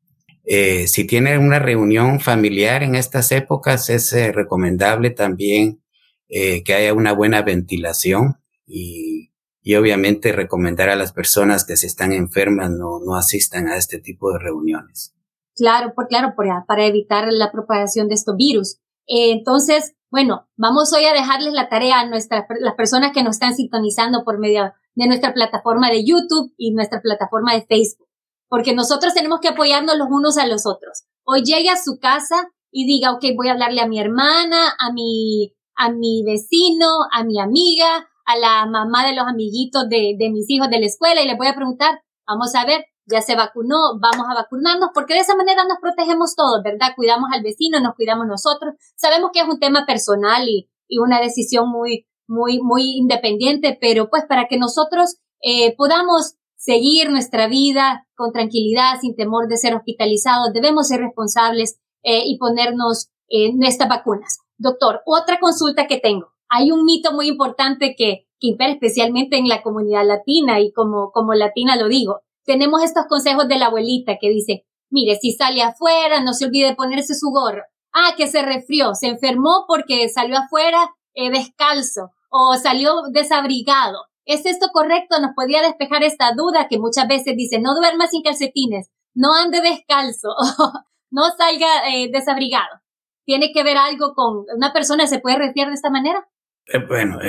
Eh, 0.46 0.88
si 0.88 1.06
tienen 1.06 1.40
una 1.40 1.60
reunión 1.60 2.20
familiar 2.20 2.84
en 2.84 2.96
estas 2.96 3.32
épocas, 3.32 3.90
es 3.90 4.12
eh, 4.14 4.32
recomendable 4.32 5.10
también 5.10 5.82
eh, 6.28 6.64
que 6.64 6.74
haya 6.74 6.94
una 6.94 7.14
buena 7.14 7.42
ventilación 7.42 8.42
y, 8.66 9.32
y, 9.62 9.76
obviamente 9.76 10.32
recomendar 10.32 10.90
a 10.90 10.96
las 10.96 11.14
personas 11.14 11.64
que 11.64 11.78
si 11.78 11.86
están 11.86 12.12
enfermas 12.12 12.72
no, 12.72 13.00
no 13.06 13.16
asistan 13.16 13.68
a 13.68 13.78
este 13.78 14.00
tipo 14.00 14.32
de 14.32 14.40
reuniones. 14.40 15.14
Claro, 15.56 15.94
por, 15.94 16.08
claro, 16.08 16.34
por, 16.36 16.48
para 16.68 16.86
evitar 16.86 17.28
la 17.32 17.52
propagación 17.52 18.08
de 18.08 18.16
estos 18.16 18.36
virus. 18.36 18.80
Eh, 19.08 19.32
entonces, 19.32 19.96
bueno, 20.10 20.48
vamos 20.58 20.94
hoy 20.94 21.06
a 21.06 21.14
dejarles 21.14 21.54
la 21.54 21.70
tarea 21.70 22.00
a 22.00 22.10
nuestras, 22.10 22.46
las 22.60 22.76
personas 22.76 23.12
que 23.14 23.24
nos 23.24 23.36
están 23.36 23.54
sintonizando 23.54 24.24
por 24.24 24.40
medio 24.40 24.74
de 24.96 25.08
nuestra 25.08 25.34
plataforma 25.34 25.90
de 25.90 26.06
YouTube 26.06 26.54
y 26.58 26.74
nuestra 26.74 27.02
plataforma 27.02 27.54
de 27.54 27.66
Facebook, 27.66 28.08
porque 28.54 28.76
nosotros 28.76 29.16
tenemos 29.16 29.40
que 29.40 29.48
apoyarnos 29.48 29.98
los 29.98 30.10
unos 30.12 30.38
a 30.38 30.46
los 30.46 30.68
otros. 30.68 31.06
Hoy 31.26 31.42
llegue 31.42 31.72
a 31.72 31.76
su 31.76 31.98
casa 32.00 32.52
y 32.70 32.86
diga, 32.86 33.12
ok, 33.14 33.26
voy 33.36 33.48
a 33.48 33.54
hablarle 33.54 33.82
a 33.82 33.88
mi 33.88 34.00
hermana, 34.00 34.76
a 34.78 34.94
mi, 34.94 35.56
a 35.76 35.90
mi 35.90 36.24
vecino, 36.24 36.86
a 37.12 37.24
mi 37.24 37.40
amiga, 37.40 38.08
a 38.26 38.38
la 38.38 38.68
mamá 38.68 39.08
de 39.08 39.16
los 39.16 39.26
amiguitos 39.26 39.90
de, 39.90 40.14
de 40.20 40.30
mis 40.30 40.48
hijos 40.52 40.70
de 40.70 40.80
la 40.80 40.86
escuela 40.86 41.20
y 41.24 41.26
le 41.26 41.36
voy 41.36 41.48
a 41.48 41.56
preguntar, 41.56 42.04
vamos 42.28 42.54
a 42.54 42.64
ver, 42.64 42.86
ya 43.08 43.22
se 43.22 43.36
vacunó, 43.36 43.98
vamos 44.00 44.28
a 44.30 44.36
vacunarnos, 44.36 44.92
porque 44.94 45.16
de 45.16 45.22
esa 45.22 45.36
manera 45.36 45.64
nos 45.64 45.80
protegemos 45.82 46.36
todos, 46.36 46.62
¿verdad? 46.64 46.94
Cuidamos 46.96 47.32
al 47.34 47.42
vecino, 47.42 47.80
nos 47.80 47.96
cuidamos 47.96 48.28
nosotros. 48.28 48.76
Sabemos 48.96 49.32
que 49.34 49.40
es 49.40 49.48
un 49.48 49.60
tema 49.60 49.88
personal 49.88 50.48
y, 50.48 50.70
y 50.88 51.00
una 51.00 51.20
decisión 51.20 51.72
muy, 51.72 52.06
muy, 52.28 52.62
muy 52.62 52.84
independiente, 53.00 53.76
pero 53.82 54.12
pues 54.12 54.26
para 54.30 54.46
que 54.48 54.60
nosotros 54.60 55.16
eh, 55.42 55.76
podamos 55.76 56.36
seguir 56.64 57.10
nuestra 57.10 57.48
vida 57.48 58.08
con 58.16 58.32
tranquilidad, 58.32 59.00
sin 59.02 59.16
temor 59.16 59.48
de 59.48 59.58
ser 59.58 59.76
hospitalizados, 59.76 60.54
debemos 60.54 60.88
ser 60.88 61.02
responsables 61.02 61.80
eh, 62.04 62.24
y 62.26 62.38
ponernos 62.38 63.10
en 63.28 63.64
estas 63.64 63.90
vacunas. 63.90 64.40
Doctor, 64.58 65.02
otra 65.06 65.40
consulta 65.40 65.88
que 65.88 66.00
tengo. 66.00 66.28
Hay 66.50 66.72
un 66.72 66.86
mito 66.86 67.14
muy 67.14 67.28
importante 67.28 67.96
que, 67.98 68.28
que 68.40 68.48
impera 68.48 68.72
especialmente 68.72 69.38
en 69.38 69.48
la 69.48 69.62
comunidad 69.62 70.06
latina 70.06 70.60
y 70.60 70.72
como, 70.72 71.12
como 71.12 71.34
latina 71.34 71.76
lo 71.76 71.88
digo 71.88 72.20
tenemos 72.46 72.84
estos 72.84 73.06
consejos 73.08 73.48
de 73.48 73.58
la 73.58 73.68
abuelita 73.68 74.18
que 74.20 74.30
dice, 74.30 74.66
mire, 74.90 75.18
si 75.20 75.32
sale 75.32 75.62
afuera, 75.62 76.22
no 76.22 76.34
se 76.34 76.46
olvide 76.46 76.68
de 76.68 76.76
ponerse 76.76 77.16
su 77.16 77.30
gorro. 77.30 77.64
Ah, 77.94 78.14
que 78.18 78.28
se 78.28 78.42
resfrió, 78.42 78.96
se 78.96 79.08
enfermó 79.08 79.66
porque 79.68 80.10
salió 80.10 80.38
afuera 80.38 80.90
eh, 81.14 81.30
descalzo 81.30 82.12
o 82.30 82.56
salió 82.56 83.04
desabrigado. 83.12 84.00
¿Es 84.26 84.46
esto 84.46 84.68
correcto? 84.74 85.20
Nos 85.20 85.32
podía 85.36 85.62
despejar 85.62 86.04
esta 86.04 86.34
duda 86.34 86.68
que 86.70 86.80
muchas 86.80 87.08
veces 87.08 87.36
dice, 87.36 87.60
no 87.60 87.76
duerma 87.76 88.08
sin 88.08 88.24
calcetines, 88.24 88.90
no 89.14 89.34
ande 89.34 89.62
descalzo, 89.62 90.30
no 91.12 91.24
salga 91.38 91.90
eh, 91.90 92.10
desabrigado. 92.12 92.82
¿Tiene 93.26 93.52
que 93.54 93.64
ver 93.64 93.78
algo 93.78 94.14
con 94.14 94.46
una 94.56 94.74
persona 94.74 95.08
se 95.08 95.20
puede 95.20 95.38
resfriar 95.38 95.70
de 95.70 95.76
esta 95.76 95.90
manera? 95.90 96.28
Eh, 96.66 96.80
bueno, 96.88 97.20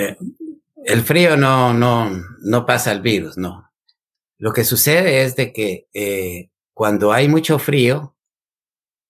el 0.84 1.02
frío 1.02 1.36
no, 1.36 1.72
no, 1.72 2.10
no 2.40 2.66
pasa 2.66 2.92
el 2.92 3.00
virus, 3.00 3.36
no. 3.36 3.70
Lo 4.38 4.52
que 4.52 4.64
sucede 4.64 5.22
es 5.22 5.36
de 5.36 5.52
que 5.52 5.88
eh, 5.94 6.50
cuando 6.74 7.12
hay 7.12 7.28
mucho 7.28 7.58
frío, 7.58 8.16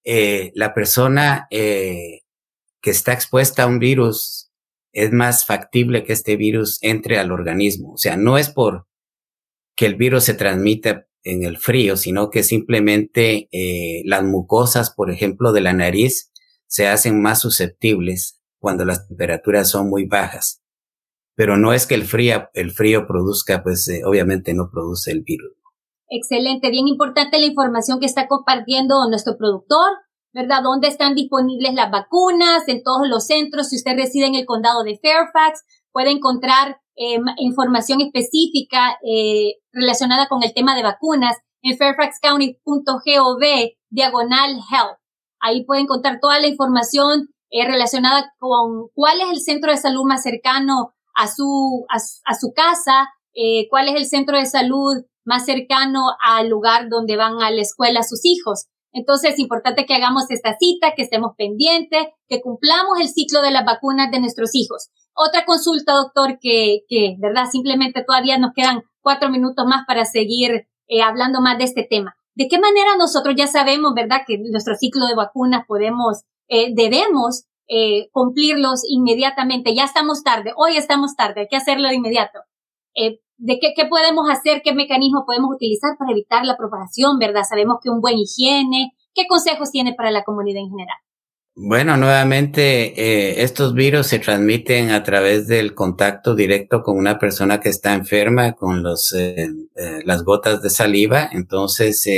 eh, 0.05 0.53
la 0.55 0.75
persona 0.75 1.47
eh, 1.51 2.21
que 2.81 2.91
está 2.91 3.13
expuesta 3.13 3.63
a 3.63 3.67
un 3.67 3.79
virus 3.79 4.44
es 4.95 5.13
más 5.13 5.45
factible 5.45 6.05
que 6.05 6.15
este 6.15 6.37
virus 6.37 6.79
entre 6.83 7.19
al 7.19 7.31
organismo. 7.31 7.93
O 7.93 7.99
sea, 7.99 8.17
no 8.17 8.39
es 8.39 8.49
por 8.49 8.87
que 9.77 9.87
el 9.87 9.97
virus 9.97 10.25
se 10.25 10.35
transmite 10.35 11.07
en 11.23 11.45
el 11.45 11.59
frío, 11.59 11.97
sino 11.97 12.31
que 12.31 12.43
simplemente 12.43 13.49
las 14.05 14.23
mucosas, 14.25 14.91
por 14.95 15.11
ejemplo, 15.11 15.53
de 15.53 15.61
la 15.61 15.73
nariz, 15.73 16.33
se 16.67 16.87
hacen 16.87 17.21
más 17.21 17.41
susceptibles 17.41 18.41
cuando 18.59 18.85
las 18.85 19.07
temperaturas 19.09 19.69
son 19.69 19.91
muy 19.91 20.07
bajas 20.07 20.65
pero 21.37 21.57
no 21.57 21.73
es 21.73 21.87
que 21.87 21.95
el 21.95 22.05
frío, 22.05 22.49
el 22.55 22.71
frío 22.71 23.07
produzca, 23.07 23.63
pues 23.63 23.89
eh, 23.89 24.03
obviamente 24.05 24.55
no 24.55 24.71
produce 24.71 25.11
el 25.11 25.23
virus. 25.23 25.53
Excelente, 26.09 26.71
bien 26.71 26.87
importante 26.87 27.39
la 27.39 27.47
información 27.47 27.99
que 27.99 28.07
está 28.07 28.29
compartiendo 28.29 29.09
nuestro 29.09 29.37
productor, 29.37 29.89
¿verdad? 30.35 30.63
¿Dónde 30.63 30.89
están 30.89 31.15
disponibles 31.15 31.73
las 31.75 31.91
vacunas? 31.91 32.67
En 32.67 32.83
todos 32.83 33.09
los 33.09 33.27
centros. 33.27 33.69
Si 33.69 33.77
usted 33.77 33.97
reside 33.97 34.27
en 34.27 34.35
el 34.35 34.45
condado 34.45 34.83
de 34.83 34.99
Fairfax, 35.01 35.63
puede 35.93 36.11
encontrar 36.11 36.81
eh, 36.97 37.19
información 37.39 38.01
específica 38.01 38.99
eh, 39.07 39.55
relacionada 39.73 40.29
con 40.29 40.43
el 40.43 40.53
tema 40.53 40.75
de 40.75 40.83
vacunas 40.83 41.37
en 41.63 41.79
fairfaxcounty.gov 41.79 43.43
diagonal 43.91 44.57
health. 44.71 44.99
Ahí 45.41 45.65
puede 45.65 45.83
encontrar 45.83 46.19
toda 46.21 46.41
la 46.41 46.49
información 46.49 47.29
eh, 47.51 47.67
relacionada 47.67 48.33
con 48.39 48.89
cuál 48.93 49.21
es 49.21 49.31
el 49.31 49.41
centro 49.41 49.71
de 49.71 49.77
salud 49.77 50.03
más 50.05 50.23
cercano 50.25 50.95
a 51.15 51.29
su, 51.29 51.87
a, 51.89 52.35
su 52.35 52.53
casa, 52.53 53.09
cuál 53.71 53.89
es 53.89 53.95
el 53.95 54.07
centro 54.07 54.37
de 54.37 54.47
salud 54.47 55.05
más 55.25 55.47
cercano 55.47 56.07
al 56.21 56.49
lugar 56.49 56.89
donde 56.89 57.17
van 57.17 57.41
a 57.41 57.53
la 57.53 57.61
escuela 57.61 58.03
sus 58.03 58.25
hijos. 58.25 58.67
Entonces 58.95 59.33
es 59.33 59.39
importante 59.41 59.87
que 59.87 59.95
hagamos 59.95 60.31
esta 60.31 60.57
cita, 60.57 60.93
que 60.97 61.03
estemos 61.03 61.33
pendientes, 61.37 62.07
que 62.29 62.41
cumplamos 62.41 63.01
el 63.01 63.09
ciclo 63.09 63.43
de 63.43 63.51
las 63.51 63.65
vacunas 63.65 64.11
de 64.13 64.21
nuestros 64.21 64.55
hijos. 64.55 64.91
Otra 65.15 65.45
consulta, 65.45 65.93
doctor, 65.95 66.39
que, 66.41 66.85
que 66.89 67.17
verdad, 67.19 67.47
simplemente 67.51 68.05
todavía 68.07 68.39
nos 68.39 68.53
quedan 68.55 68.83
cuatro 69.03 69.31
minutos 69.31 69.67
más 69.67 69.85
para 69.87 70.05
seguir 70.05 70.69
eh, 70.87 71.03
hablando 71.03 71.41
más 71.41 71.59
de 71.59 71.65
este 71.65 71.83
tema. 71.89 72.15
¿De 72.37 72.47
qué 72.49 72.59
manera 72.59 72.97
nosotros 72.97 73.35
ya 73.37 73.49
sabemos, 73.49 73.95
verdad, 73.95 74.23
que 74.27 74.39
nuestro 74.39 74.77
ciclo 74.77 75.07
de 75.07 75.17
vacunas 75.17 75.65
podemos, 75.67 76.23
eh, 76.49 76.73
debemos 76.75 77.47
eh, 77.69 78.09
cumplirlos 78.13 78.83
inmediatamente? 78.89 79.75
Ya 79.75 79.85
estamos 79.85 80.23
tarde, 80.23 80.53
hoy 80.57 80.77
estamos 80.77 81.17
tarde, 81.17 81.43
hay 81.43 81.49
que 81.49 81.57
hacerlo 81.57 81.89
de 81.89 81.97
inmediato. 81.97 82.41
¿De 83.37 83.59
qué, 83.61 83.73
qué 83.77 83.87
podemos 83.87 84.31
hacer? 84.31 84.63
¿Qué 84.63 84.75
mecanismo 84.75 85.25
podemos 85.27 85.55
utilizar 85.55 85.97
para 85.99 86.13
evitar 86.13 86.45
la 86.45 86.57
propagación, 86.57 87.19
verdad? 87.19 87.43
Sabemos 87.49 87.79
que 87.83 87.91
un 87.91 88.01
buen 88.01 88.17
higiene, 88.19 88.93
¿qué 89.15 89.27
consejos 89.29 89.71
tiene 89.71 89.95
para 89.95 90.11
la 90.11 90.25
comunidad 90.25 90.63
en 90.63 90.71
general? 90.71 90.97
Bueno, 91.57 91.97
nuevamente, 91.97 93.01
eh, 93.01 93.45
estos 93.45 93.75
virus 93.75 94.09
se 94.09 94.19
transmiten 94.19 94.91
a 94.91 95.05
través 95.05 95.47
del 95.47 95.73
contacto 95.73 96.35
directo 96.35 96.83
con 96.83 96.99
una 96.99 97.17
persona 97.21 97.61
que 97.61 97.69
está 97.69 97.95
enferma, 97.95 98.55
con 98.55 98.83
los, 98.83 99.13
eh, 99.13 99.49
eh, 99.77 100.01
las 100.05 100.25
gotas 100.25 100.63
de 100.63 100.71
saliva. 100.71 101.29
Entonces, 101.33 102.09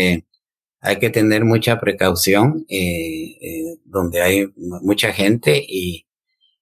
hay 0.81 0.99
que 0.99 1.11
tener 1.11 1.45
mucha 1.45 1.79
precaución 1.79 2.67
donde 3.85 4.23
hay 4.23 4.47
mucha 4.57 5.13
gente 5.13 5.63
y, 5.69 6.06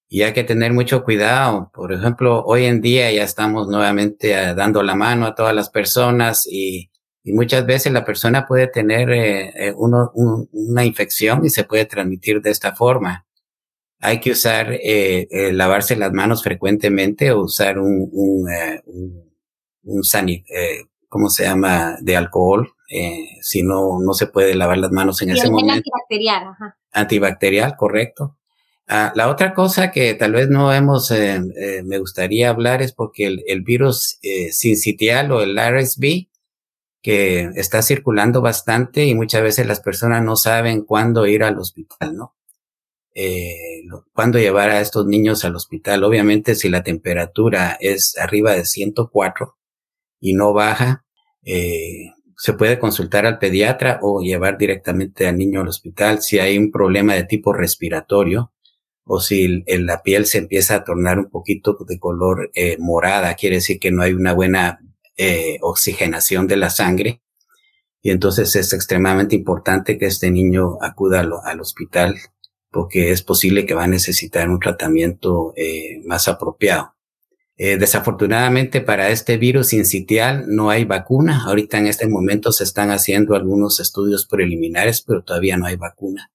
y, 0.08 0.22
hay 0.22 0.32
que 0.32 0.44
tener 0.44 0.72
mucho 0.72 1.04
cuidado. 1.04 1.70
Por 1.74 1.92
ejemplo, 1.92 2.44
hoy 2.44 2.64
en 2.66 2.80
día 2.80 3.10
ya 3.12 3.24
estamos 3.24 3.68
nuevamente 3.68 4.54
dando 4.54 4.82
la 4.82 4.94
mano 4.94 5.26
a 5.26 5.34
todas 5.34 5.54
las 5.54 5.70
personas 5.70 6.46
y 6.50 6.90
y 7.26 7.32
muchas 7.32 7.64
veces 7.64 7.90
la 7.90 8.04
persona 8.04 8.46
puede 8.46 8.68
tener 8.68 9.10
eh, 9.10 9.48
eh, 9.56 9.72
uno, 9.74 10.12
una 10.14 10.84
infección 10.84 11.44
y 11.44 11.48
se 11.48 11.64
puede 11.64 11.86
transmitir 11.86 12.42
de 12.42 12.50
esta 12.50 12.76
forma. 12.76 13.26
Hay 13.98 14.20
que 14.20 14.32
usar, 14.32 14.70
eh, 14.70 15.26
lavarse 15.54 15.96
las 15.96 16.12
manos 16.12 16.42
frecuentemente 16.42 17.32
o 17.32 17.44
usar 17.44 17.78
un, 17.78 18.10
un, 18.12 18.46
un, 18.84 19.32
un 19.84 20.04
sanit, 20.04 20.44
¿cómo 21.08 21.30
se 21.30 21.44
llama? 21.44 21.96
De 22.02 22.14
alcohol. 22.14 22.70
si 23.40 23.62
no, 23.62 23.98
no 24.04 24.12
se 24.12 24.26
puede 24.26 24.54
lavar 24.54 24.76
las 24.76 24.90
manos 24.90 25.22
en 25.22 25.30
ese 25.30 25.48
momento. 25.48 25.72
Antibacterial, 25.72 26.48
ajá. 26.48 26.76
Antibacterial, 26.92 27.76
correcto. 27.76 28.36
Ah, 28.86 29.12
la 29.14 29.30
otra 29.30 29.54
cosa 29.54 29.90
que 29.90 30.14
tal 30.14 30.32
vez 30.32 30.48
no 30.50 30.72
hemos, 30.72 31.10
me 31.10 31.98
gustaría 31.98 32.50
hablar 32.50 32.82
es 32.82 32.92
porque 32.92 33.26
el, 33.46 33.62
virus 33.62 34.18
sincitial 34.50 35.32
o 35.32 35.40
el 35.40 35.58
RSV 35.58 36.28
que 37.04 37.50
está 37.56 37.82
circulando 37.82 38.40
bastante 38.40 39.04
y 39.04 39.14
muchas 39.14 39.42
veces 39.42 39.66
las 39.66 39.80
personas 39.80 40.22
no 40.22 40.36
saben 40.36 40.84
cuándo 40.84 41.26
ir 41.26 41.44
al 41.44 41.58
hospital, 41.58 42.16
¿no? 42.16 42.34
Eh, 43.14 43.82
cuándo 44.14 44.38
llevar 44.38 44.70
a 44.70 44.80
estos 44.80 45.04
niños 45.06 45.44
al 45.44 45.54
hospital. 45.54 46.02
Obviamente, 46.04 46.54
si 46.54 46.70
la 46.70 46.82
temperatura 46.82 47.76
es 47.78 48.16
arriba 48.18 48.52
de 48.52 48.64
104 48.64 49.54
y 50.18 50.32
no 50.32 50.54
baja, 50.54 51.04
eh, 51.44 52.12
se 52.38 52.54
puede 52.54 52.78
consultar 52.78 53.26
al 53.26 53.38
pediatra 53.38 53.98
o 54.00 54.22
llevar 54.22 54.56
directamente 54.56 55.26
al 55.26 55.36
niño 55.36 55.60
al 55.60 55.68
hospital 55.68 56.22
si 56.22 56.38
hay 56.38 56.56
un 56.56 56.72
problema 56.72 57.14
de 57.14 57.24
tipo 57.24 57.52
respiratorio 57.52 58.53
o 59.06 59.20
si 59.20 59.64
la 59.66 60.02
piel 60.02 60.26
se 60.26 60.38
empieza 60.38 60.76
a 60.76 60.84
tornar 60.84 61.18
un 61.18 61.30
poquito 61.30 61.76
de 61.86 61.98
color 61.98 62.50
eh, 62.54 62.76
morada, 62.78 63.34
quiere 63.34 63.56
decir 63.56 63.78
que 63.78 63.90
no 63.90 64.02
hay 64.02 64.12
una 64.14 64.32
buena 64.32 64.80
eh, 65.16 65.58
oxigenación 65.60 66.46
de 66.46 66.56
la 66.56 66.70
sangre. 66.70 67.20
Y 68.02 68.10
entonces 68.10 68.54
es 68.56 68.72
extremadamente 68.72 69.34
importante 69.34 69.98
que 69.98 70.06
este 70.06 70.30
niño 70.30 70.78
acuda 70.80 71.20
al, 71.20 71.60
hospital 71.60 72.16
porque 72.70 73.12
es 73.12 73.22
posible 73.22 73.66
que 73.66 73.74
va 73.74 73.84
a 73.84 73.88
necesitar 73.88 74.48
un 74.50 74.58
tratamiento 74.58 75.52
eh, 75.56 76.00
más 76.04 76.28
apropiado. 76.28 76.92
Desafortunadamente 77.56 78.80
para 78.80 79.10
este 79.10 79.36
virus 79.36 79.72
incitial 79.74 80.46
no 80.48 80.70
hay 80.70 80.84
vacuna. 80.84 81.44
Ahorita 81.46 81.78
en 81.78 81.86
este 81.86 82.08
momento 82.08 82.50
se 82.50 82.64
están 82.64 82.90
haciendo 82.90 83.36
algunos 83.36 83.78
estudios 83.78 84.26
preliminares, 84.26 85.02
pero 85.02 85.22
todavía 85.22 85.56
no 85.56 85.66
hay 85.66 85.76
vacuna. 85.76 86.32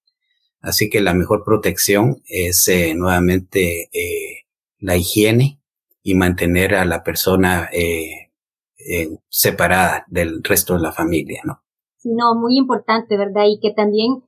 Así 0.60 0.90
que 0.90 1.00
la 1.00 1.14
mejor 1.14 1.42
protección 1.44 2.22
es 2.26 2.68
eh, 2.68 2.94
nuevamente 2.94 3.88
eh, 3.92 4.46
la 4.78 4.96
higiene 4.96 5.60
y 6.02 6.14
mantener 6.14 6.74
a 6.74 6.84
la 6.84 7.02
persona 7.02 7.68
eh, 7.72 8.30
eh, 8.78 9.08
separada 9.28 10.04
del 10.08 10.42
resto 10.42 10.74
de 10.74 10.80
la 10.80 10.92
familia, 10.92 11.40
¿no? 11.44 11.62
No, 12.04 12.34
muy 12.34 12.56
importante, 12.56 13.16
¿verdad? 13.16 13.44
Y 13.46 13.58
que 13.60 13.72
también 13.72 14.22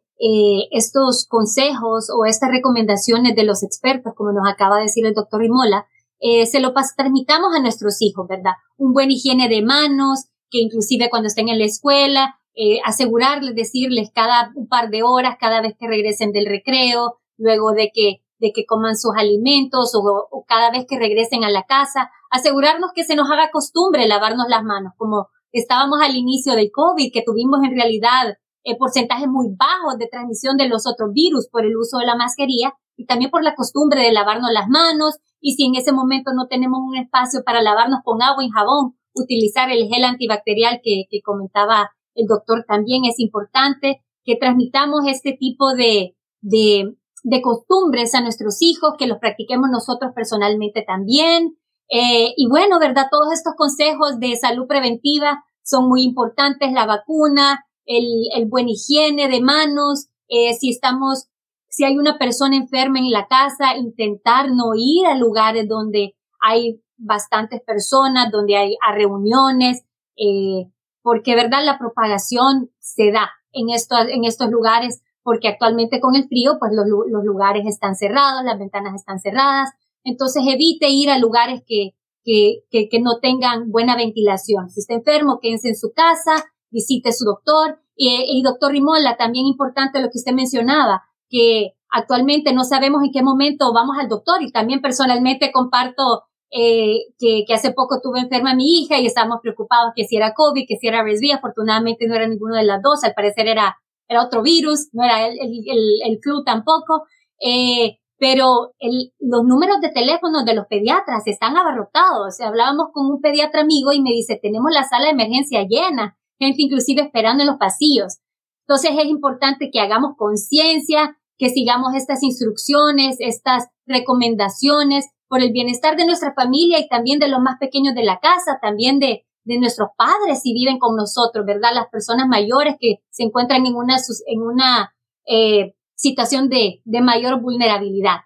estos 0.71 1.27
consejos 1.27 2.07
o 2.17 2.27
estas 2.27 2.53
recomendaciones 2.53 3.35
de 3.35 3.43
los 3.43 3.65
expertos, 3.65 4.13
como 4.15 4.31
nos 4.31 4.49
acaba 4.49 4.77
de 4.77 4.85
decir 4.85 5.05
el 5.05 5.15
doctor 5.15 5.41
Rimola, 5.41 5.89
se 6.21 6.61
lo 6.61 6.73
transmitamos 6.97 7.53
a 7.57 7.61
nuestros 7.61 8.01
hijos, 8.01 8.29
¿verdad? 8.29 8.53
Un 8.77 8.93
buen 8.93 9.11
higiene 9.11 9.49
de 9.49 9.63
manos, 9.63 10.27
que 10.49 10.61
inclusive 10.61 11.11
cuando 11.11 11.27
estén 11.27 11.49
en 11.49 11.59
la 11.59 11.65
escuela, 11.65 12.37
eh, 12.55 12.81
asegurarles, 12.85 13.55
decirles 13.55 14.11
cada 14.15 14.53
un 14.55 14.69
par 14.69 14.91
de 14.91 15.03
horas, 15.03 15.37
cada 15.41 15.61
vez 15.61 15.75
que 15.79 15.89
regresen 15.89 16.33
del 16.33 16.47
recreo, 16.47 17.19
luego 17.37 17.73
de 17.73 17.91
que 17.95 18.23
de 18.43 18.53
que 18.53 18.67
coman 18.67 18.97
sus 18.97 19.13
alimentos 19.17 19.93
o, 19.95 20.45
cada 20.49 20.73
vez 20.73 20.85
que 20.89 20.99
regresen 20.99 21.45
a 21.45 21.51
la 21.51 21.63
casa, 21.63 22.11
asegurarnos 22.29 22.91
que 22.93 23.05
se 23.05 23.15
nos 23.15 23.31
haga 23.31 23.51
costumbre 23.53 24.09
lavarnos 24.09 24.49
las 24.49 24.65
manos, 24.65 24.95
como 24.97 25.29
estábamos 25.53 26.01
al 26.03 26.17
inicio 26.17 26.55
del 26.55 26.73
COVID, 26.73 27.13
que 27.13 27.23
tuvimos 27.25 27.61
en 27.63 27.71
realidad 27.77 28.35
eh, 28.65 28.77
porcentajes 28.77 29.29
muy 29.29 29.47
bajos 29.57 29.97
de 29.97 30.09
transmisión 30.09 30.57
de 30.57 30.69
los 30.69 30.89
otros 30.89 31.11
virus 31.13 31.49
por 31.53 31.65
el 31.65 31.77
uso 31.77 31.99
de 31.99 32.07
la 32.07 32.17
mascarilla 32.17 32.75
y 32.97 33.07
también 33.07 33.31
por 33.31 33.45
la 33.45 33.55
costumbre 33.55 34.03
de 34.03 34.13
lavarnos 34.13 34.51
las 34.53 34.69
manos. 34.69 35.19
Y 35.41 35.55
si 35.55 35.67
en 35.67 35.77
ese 35.77 35.93
momento 35.93 36.33
no 36.35 36.49
tenemos 36.49 36.81
un 36.83 36.97
espacio 36.97 37.45
para 37.47 37.63
lavarnos 37.63 38.01
con 38.05 38.23
agua 38.23 38.43
y 38.43 38.51
jabón, 38.51 38.97
utilizar 39.15 39.71
el 39.71 39.87
gel 39.89 40.03
antibacterial 40.03 40.81
que, 40.83 41.05
que 41.09 41.21
comentaba 41.23 41.91
el 42.15 42.27
doctor 42.27 42.65
también 42.67 43.05
es 43.05 43.19
importante, 43.19 44.03
que 44.25 44.37
transmitamos 44.37 45.07
este 45.07 45.33
tipo 45.33 45.75
de, 45.75 46.17
de, 46.41 46.95
de 47.25 47.43
costumbres 47.43 48.15
a 48.15 48.21
nuestros 48.21 48.63
hijos, 48.63 48.95
que 48.99 49.07
los 49.07 49.19
practiquemos 49.19 49.69
nosotros 49.71 50.13
personalmente 50.15 50.83
también. 50.87 51.57
Eh, 51.89 52.33
y 52.37 52.49
bueno, 52.49 52.79
¿verdad? 52.79 53.09
Todos 53.11 53.33
estos 53.33 53.55
consejos 53.57 54.19
de 54.19 54.37
salud 54.37 54.67
preventiva 54.67 55.43
son 55.63 55.89
muy 55.89 56.03
importantes, 56.03 56.73
la 56.73 56.87
vacuna, 56.87 57.65
el, 57.85 58.07
el 58.35 58.49
buen 58.49 58.69
higiene 58.69 59.29
de 59.29 59.41
manos, 59.41 60.09
eh, 60.29 60.55
si 60.55 60.71
estamos, 60.71 61.29
si 61.69 61.85
hay 61.85 61.99
una 61.99 62.19
persona 62.19 62.57
enferma 62.57 62.99
en 62.99 63.11
la 63.11 63.27
casa, 63.27 63.77
intentar 63.77 64.51
no 64.51 64.73
ir 64.75 65.07
a 65.07 65.17
lugares 65.17 65.69
donde 65.69 66.15
hay 66.41 66.81
bastantes 66.97 67.61
personas, 67.61 68.31
donde 68.31 68.57
hay 68.57 68.77
a 68.87 68.95
reuniones, 68.95 69.83
eh, 70.17 70.71
porque, 71.03 71.35
¿verdad? 71.35 71.65
La 71.65 71.79
propagación 71.79 72.71
se 72.79 73.13
da 73.13 73.31
en, 73.53 73.71
esto, 73.71 73.97
en 73.99 74.25
estos 74.25 74.51
lugares 74.51 75.03
porque 75.23 75.49
actualmente 75.49 76.01
con 76.01 76.17
el 76.17 76.27
frío, 76.27 76.59
pues 76.59 76.73
los, 76.75 76.87
lugares 77.25 77.65
están 77.67 77.95
cerrados, 77.95 78.43
las 78.45 78.59
ventanas 78.59 78.95
están 78.95 79.21
cerradas, 79.21 79.71
entonces 80.05 80.43
evite 80.47 80.89
ir 80.89 81.11
a 81.11 81.19
lugares 81.19 81.63
que, 81.67 81.91
que, 82.25 82.65
que, 82.71 83.01
no 83.01 83.19
tengan 83.21 83.71
buena 83.71 83.97
ventilación. 83.97 84.69
Si 84.69 84.81
está 84.81 84.95
enfermo, 84.95 85.39
quédense 85.41 85.69
en 85.69 85.77
su 85.77 85.93
casa, 85.93 86.45
visite 86.71 87.11
a 87.11 87.13
su 87.13 87.25
doctor. 87.25 87.81
Y, 87.95 88.09
y 88.27 88.43
doctor 88.43 88.73
Rimola, 88.73 89.17
también 89.17 89.47
importante 89.47 90.01
lo 90.01 90.09
que 90.09 90.19
usted 90.19 90.33
mencionaba, 90.33 91.03
que 91.29 91.75
actualmente 91.89 92.53
no 92.53 92.65
sabemos 92.65 93.05
en 93.05 93.13
qué 93.13 93.23
momento 93.23 93.73
vamos 93.73 93.97
al 94.01 94.09
doctor 94.09 94.43
y 94.43 94.51
también 94.51 94.81
personalmente 94.81 95.53
comparto 95.53 96.25
eh, 96.53 96.99
que, 97.19 97.45
que, 97.47 97.55
hace 97.55 97.73
poco 97.73 98.01
tuve 98.03 98.21
enferma 98.21 98.53
a 98.53 98.55
mi 98.55 98.81
hija 98.81 98.99
y 98.99 99.07
estábamos 99.07 99.39
preocupados 99.43 99.93
que 99.97 100.05
si 100.05 100.17
era 100.17 100.35
COVID, 100.35 100.65
que 100.69 100.77
si 100.77 100.87
era 100.87 101.03
RSV, 101.03 101.35
afortunadamente 101.35 102.07
no 102.07 102.15
era 102.15 102.29
ninguno 102.29 102.57
de 102.57 102.65
las 102.65 102.83
dos, 102.83 103.03
al 103.05 103.15
parecer 103.15 103.49
era 103.49 103.77
era 104.13 104.25
otro 104.25 104.43
virus, 104.43 104.89
no 104.93 105.05
era 105.05 105.27
el, 105.27 105.39
el, 105.41 106.01
el, 106.05 106.19
flu 106.23 106.45
tampoco, 106.45 107.05
eh, 107.41 107.99
pero 108.19 108.73
el, 108.79 109.13
los 109.19 109.43
números 109.45 109.81
de 109.81 109.91
teléfonos 109.91 110.45
de 110.45 110.55
los 110.55 110.67
pediatras 110.67 111.27
están 111.27 111.57
abarrotados. 111.57 112.41
Hablábamos 112.41 112.89
con 112.93 113.07
un 113.07 113.21
pediatra 113.21 113.63
amigo 113.63 113.93
y 113.93 114.01
me 114.01 114.11
dice, 114.11 114.39
tenemos 114.41 114.71
la 114.73 114.85
sala 114.85 115.07
de 115.07 115.13
emergencia 115.13 115.67
llena, 115.67 116.17
gente 116.39 116.63
inclusive 116.63 117.03
esperando 117.03 117.43
en 117.43 117.49
los 117.49 117.59
pasillos. 117.59 118.19
Entonces 118.67 118.93
es 118.97 119.07
importante 119.07 119.71
que 119.73 119.81
hagamos 119.81 120.13
conciencia, 120.17 121.17
que 121.37 121.49
sigamos 121.49 121.95
estas 121.95 122.23
instrucciones, 122.23 123.17
estas 123.19 123.69
recomendaciones 123.87 125.07
por 125.33 125.41
el 125.41 125.51
bienestar 125.51 125.97
de 125.97 126.05
nuestra 126.05 126.35
familia 126.35 126.79
y 126.79 126.89
también 126.89 127.19
de 127.19 127.27
los 127.27 127.41
más 127.41 127.59
pequeños 127.59 127.95
de 127.95 128.05
la 128.05 128.21
casa, 128.21 128.59
también 128.61 128.99
de, 128.99 129.25
de 129.45 129.59
nuestros 129.59 129.89
padres 129.97 130.43
si 130.43 130.53
viven 130.53 130.79
con 130.79 130.95
nosotros, 130.95 131.47
¿verdad? 131.47 131.71
Las 131.73 131.87
personas 131.89 132.29
mayores 132.29 132.77
que 132.79 132.97
se 133.09 133.23
encuentran 133.23 133.65
en 133.65 133.75
una, 133.75 133.97
en 134.27 134.43
una 134.43 134.95
eh, 135.27 135.73
situación 135.95 136.51
de, 136.51 136.83
de, 136.85 137.01
mayor 137.01 137.41
vulnerabilidad. 137.41 138.17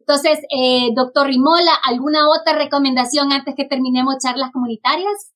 Entonces, 0.00 0.40
eh, 0.50 0.88
doctor 0.96 1.28
Rimola, 1.28 1.72
¿alguna 1.84 2.28
otra 2.28 2.58
recomendación 2.58 3.30
antes 3.30 3.54
que 3.54 3.66
terminemos 3.66 4.16
charlas 4.20 4.50
comunitarias? 4.50 5.32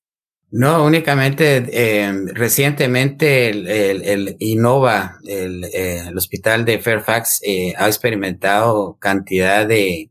No, 0.49 0.83
únicamente 0.83 1.63
eh, 1.71 2.11
recientemente 2.33 3.47
el, 3.47 3.69
el, 3.69 4.01
el 4.03 4.35
Innova, 4.39 5.17
el, 5.25 5.63
eh, 5.63 6.11
hospital 6.13 6.65
de 6.65 6.79
Fairfax, 6.79 7.39
ha 7.77 7.87
experimentado 7.87 8.97
cantidad 8.99 9.65
de 9.65 10.10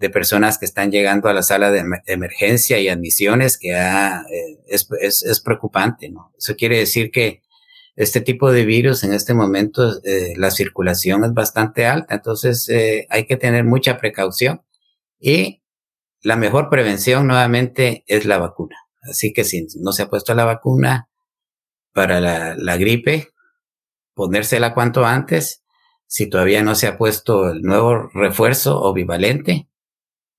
de 0.00 0.08
personas 0.08 0.56
que 0.56 0.64
están 0.64 0.90
llegando 0.90 1.28
a 1.28 1.34
la 1.34 1.42
sala 1.42 1.70
de 1.70 1.84
emergencia 2.06 2.78
y 2.78 2.88
admisiones 2.88 3.58
que 3.58 3.72
eh, 3.72 4.58
es, 4.66 5.40
preocupante, 5.44 6.08
¿no? 6.08 6.32
Eso 6.38 6.56
quiere 6.56 6.78
decir 6.78 7.10
que 7.10 7.42
este 7.96 8.22
tipo 8.22 8.50
de 8.50 8.64
virus 8.64 9.04
en 9.04 9.12
este 9.12 9.34
momento 9.34 10.02
eh, 10.04 10.32
la 10.38 10.50
circulación 10.50 11.22
es 11.24 11.34
bastante 11.34 11.84
alta, 11.84 12.14
entonces 12.14 12.66
eh, 12.70 13.06
hay 13.10 13.26
que 13.26 13.36
tener 13.36 13.64
mucha 13.64 13.98
precaución 13.98 14.62
y 15.18 15.62
la 16.22 16.36
mejor 16.36 16.70
prevención 16.70 17.26
nuevamente 17.26 18.02
es 18.06 18.24
la 18.24 18.38
vacuna. 18.38 18.76
Así 19.02 19.34
que 19.34 19.44
si 19.44 19.66
no 19.80 19.92
se 19.92 20.04
ha 20.04 20.08
puesto 20.08 20.34
la 20.34 20.46
vacuna 20.46 21.10
para 21.92 22.22
la, 22.22 22.54
la 22.56 22.78
gripe, 22.78 23.28
ponérsela 24.14 24.72
cuanto 24.72 25.04
antes. 25.04 25.62
Si 26.06 26.28
todavía 26.28 26.62
no 26.62 26.74
se 26.74 26.88
ha 26.88 26.98
puesto 26.98 27.50
el 27.50 27.62
nuevo 27.62 28.08
refuerzo 28.14 28.82
o 28.82 28.92
bivalente, 28.92 29.69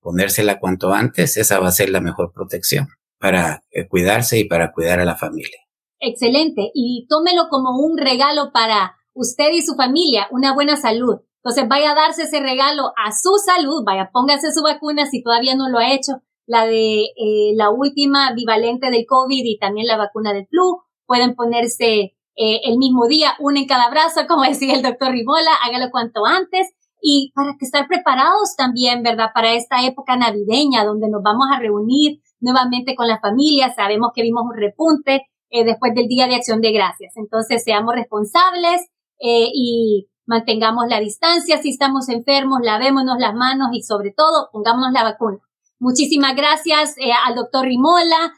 ponérsela 0.02 0.58
cuanto 0.58 0.92
antes, 0.92 1.36
esa 1.36 1.60
va 1.60 1.68
a 1.68 1.72
ser 1.72 1.88
la 1.88 2.00
mejor 2.00 2.32
protección 2.34 2.88
para 3.18 3.64
eh, 3.70 3.88
cuidarse 3.88 4.38
y 4.38 4.44
para 4.44 4.72
cuidar 4.72 5.00
a 5.00 5.04
la 5.04 5.16
familia. 5.16 5.58
Excelente. 6.00 6.70
Y 6.74 7.06
tómelo 7.08 7.44
como 7.48 7.78
un 7.78 7.96
regalo 7.96 8.50
para 8.52 8.96
usted 9.14 9.52
y 9.52 9.62
su 9.62 9.74
familia, 9.74 10.26
una 10.32 10.52
buena 10.52 10.76
salud. 10.76 11.20
Entonces 11.36 11.68
vaya 11.68 11.92
a 11.92 11.94
darse 11.94 12.24
ese 12.24 12.40
regalo 12.40 12.92
a 12.96 13.12
su 13.12 13.30
salud, 13.44 13.82
vaya, 13.84 14.10
póngase 14.12 14.52
su 14.52 14.62
vacuna 14.62 15.06
si 15.06 15.22
todavía 15.22 15.54
no 15.54 15.68
lo 15.68 15.78
ha 15.78 15.92
hecho, 15.92 16.20
la 16.46 16.66
de 16.66 17.02
eh, 17.02 17.52
la 17.54 17.70
última 17.70 18.32
bivalente 18.34 18.90
del 18.90 19.06
COVID 19.06 19.44
y 19.44 19.58
también 19.58 19.86
la 19.86 19.96
vacuna 19.96 20.32
del 20.32 20.46
flu. 20.48 20.82
Pueden 21.06 21.34
ponerse 21.34 22.16
eh, 22.36 22.60
el 22.64 22.78
mismo 22.78 23.06
día, 23.06 23.34
una 23.38 23.60
en 23.60 23.66
cada 23.66 23.90
brazo, 23.90 24.22
como 24.28 24.42
decía 24.42 24.74
el 24.74 24.82
doctor 24.82 25.12
Ribola, 25.12 25.54
hágalo 25.64 25.90
cuanto 25.90 26.26
antes 26.26 26.68
y 27.02 27.32
para 27.34 27.56
que 27.58 27.66
estar 27.66 27.88
preparados 27.88 28.54
también, 28.56 29.02
¿verdad? 29.02 29.30
Para 29.34 29.54
esta 29.54 29.84
época 29.84 30.16
navideña 30.16 30.84
donde 30.84 31.10
nos 31.10 31.20
vamos 31.20 31.46
a 31.52 31.58
reunir 31.58 32.20
nuevamente 32.38 32.94
con 32.94 33.08
la 33.08 33.18
familia. 33.18 33.74
Sabemos 33.74 34.12
que 34.14 34.22
vimos 34.22 34.44
un 34.44 34.56
repunte 34.56 35.26
eh, 35.50 35.64
después 35.64 35.92
del 35.94 36.06
Día 36.06 36.28
de 36.28 36.36
Acción 36.36 36.60
de 36.60 36.70
Gracias. 36.70 37.14
Entonces, 37.16 37.64
seamos 37.64 37.96
responsables 37.96 38.82
eh, 39.18 39.50
y 39.52 40.06
mantengamos 40.26 40.84
la 40.88 41.00
distancia. 41.00 41.58
Si 41.58 41.70
estamos 41.70 42.08
enfermos, 42.08 42.60
lavémonos 42.62 43.16
las 43.18 43.34
manos 43.34 43.70
y 43.72 43.82
sobre 43.82 44.12
todo, 44.16 44.48
pongámonos 44.52 44.92
la 44.92 45.02
vacuna. 45.02 45.38
Muchísimas 45.80 46.36
gracias 46.36 46.96
eh, 46.98 47.10
al 47.26 47.34
doctor 47.34 47.64
Rimola, 47.66 48.32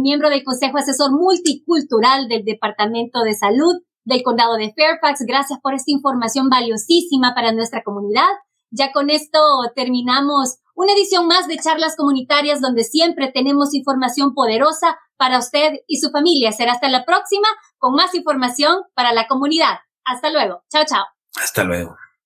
miembro 0.00 0.30
del 0.30 0.42
Consejo 0.42 0.78
Asesor 0.78 1.12
Multicultural 1.12 2.28
del 2.28 2.46
Departamento 2.46 3.20
de 3.20 3.34
Salud 3.34 3.82
del 4.06 4.22
Condado 4.22 4.54
de 4.54 4.72
Fairfax. 4.74 5.26
Gracias 5.26 5.60
por 5.60 5.74
esta 5.74 5.90
información 5.90 6.48
valiosísima 6.48 7.34
para 7.34 7.52
nuestra 7.52 7.82
comunidad. 7.82 8.28
Ya 8.70 8.92
con 8.92 9.10
esto 9.10 9.38
terminamos 9.74 10.58
una 10.74 10.92
edición 10.92 11.26
más 11.26 11.46
de 11.46 11.58
charlas 11.58 11.96
comunitarias 11.96 12.60
donde 12.60 12.84
siempre 12.84 13.30
tenemos 13.32 13.74
información 13.74 14.34
poderosa 14.34 14.98
para 15.16 15.38
usted 15.38 15.80
y 15.86 15.98
su 15.98 16.10
familia. 16.10 16.52
Será 16.52 16.72
hasta 16.72 16.88
la 16.88 17.04
próxima 17.04 17.48
con 17.78 17.94
más 17.94 18.14
información 18.14 18.82
para 18.94 19.12
la 19.12 19.26
comunidad. 19.26 19.78
Hasta 20.04 20.30
luego. 20.30 20.62
Chao, 20.70 20.84
chao. 20.86 21.04
Hasta 21.36 21.64
luego. 21.64 21.96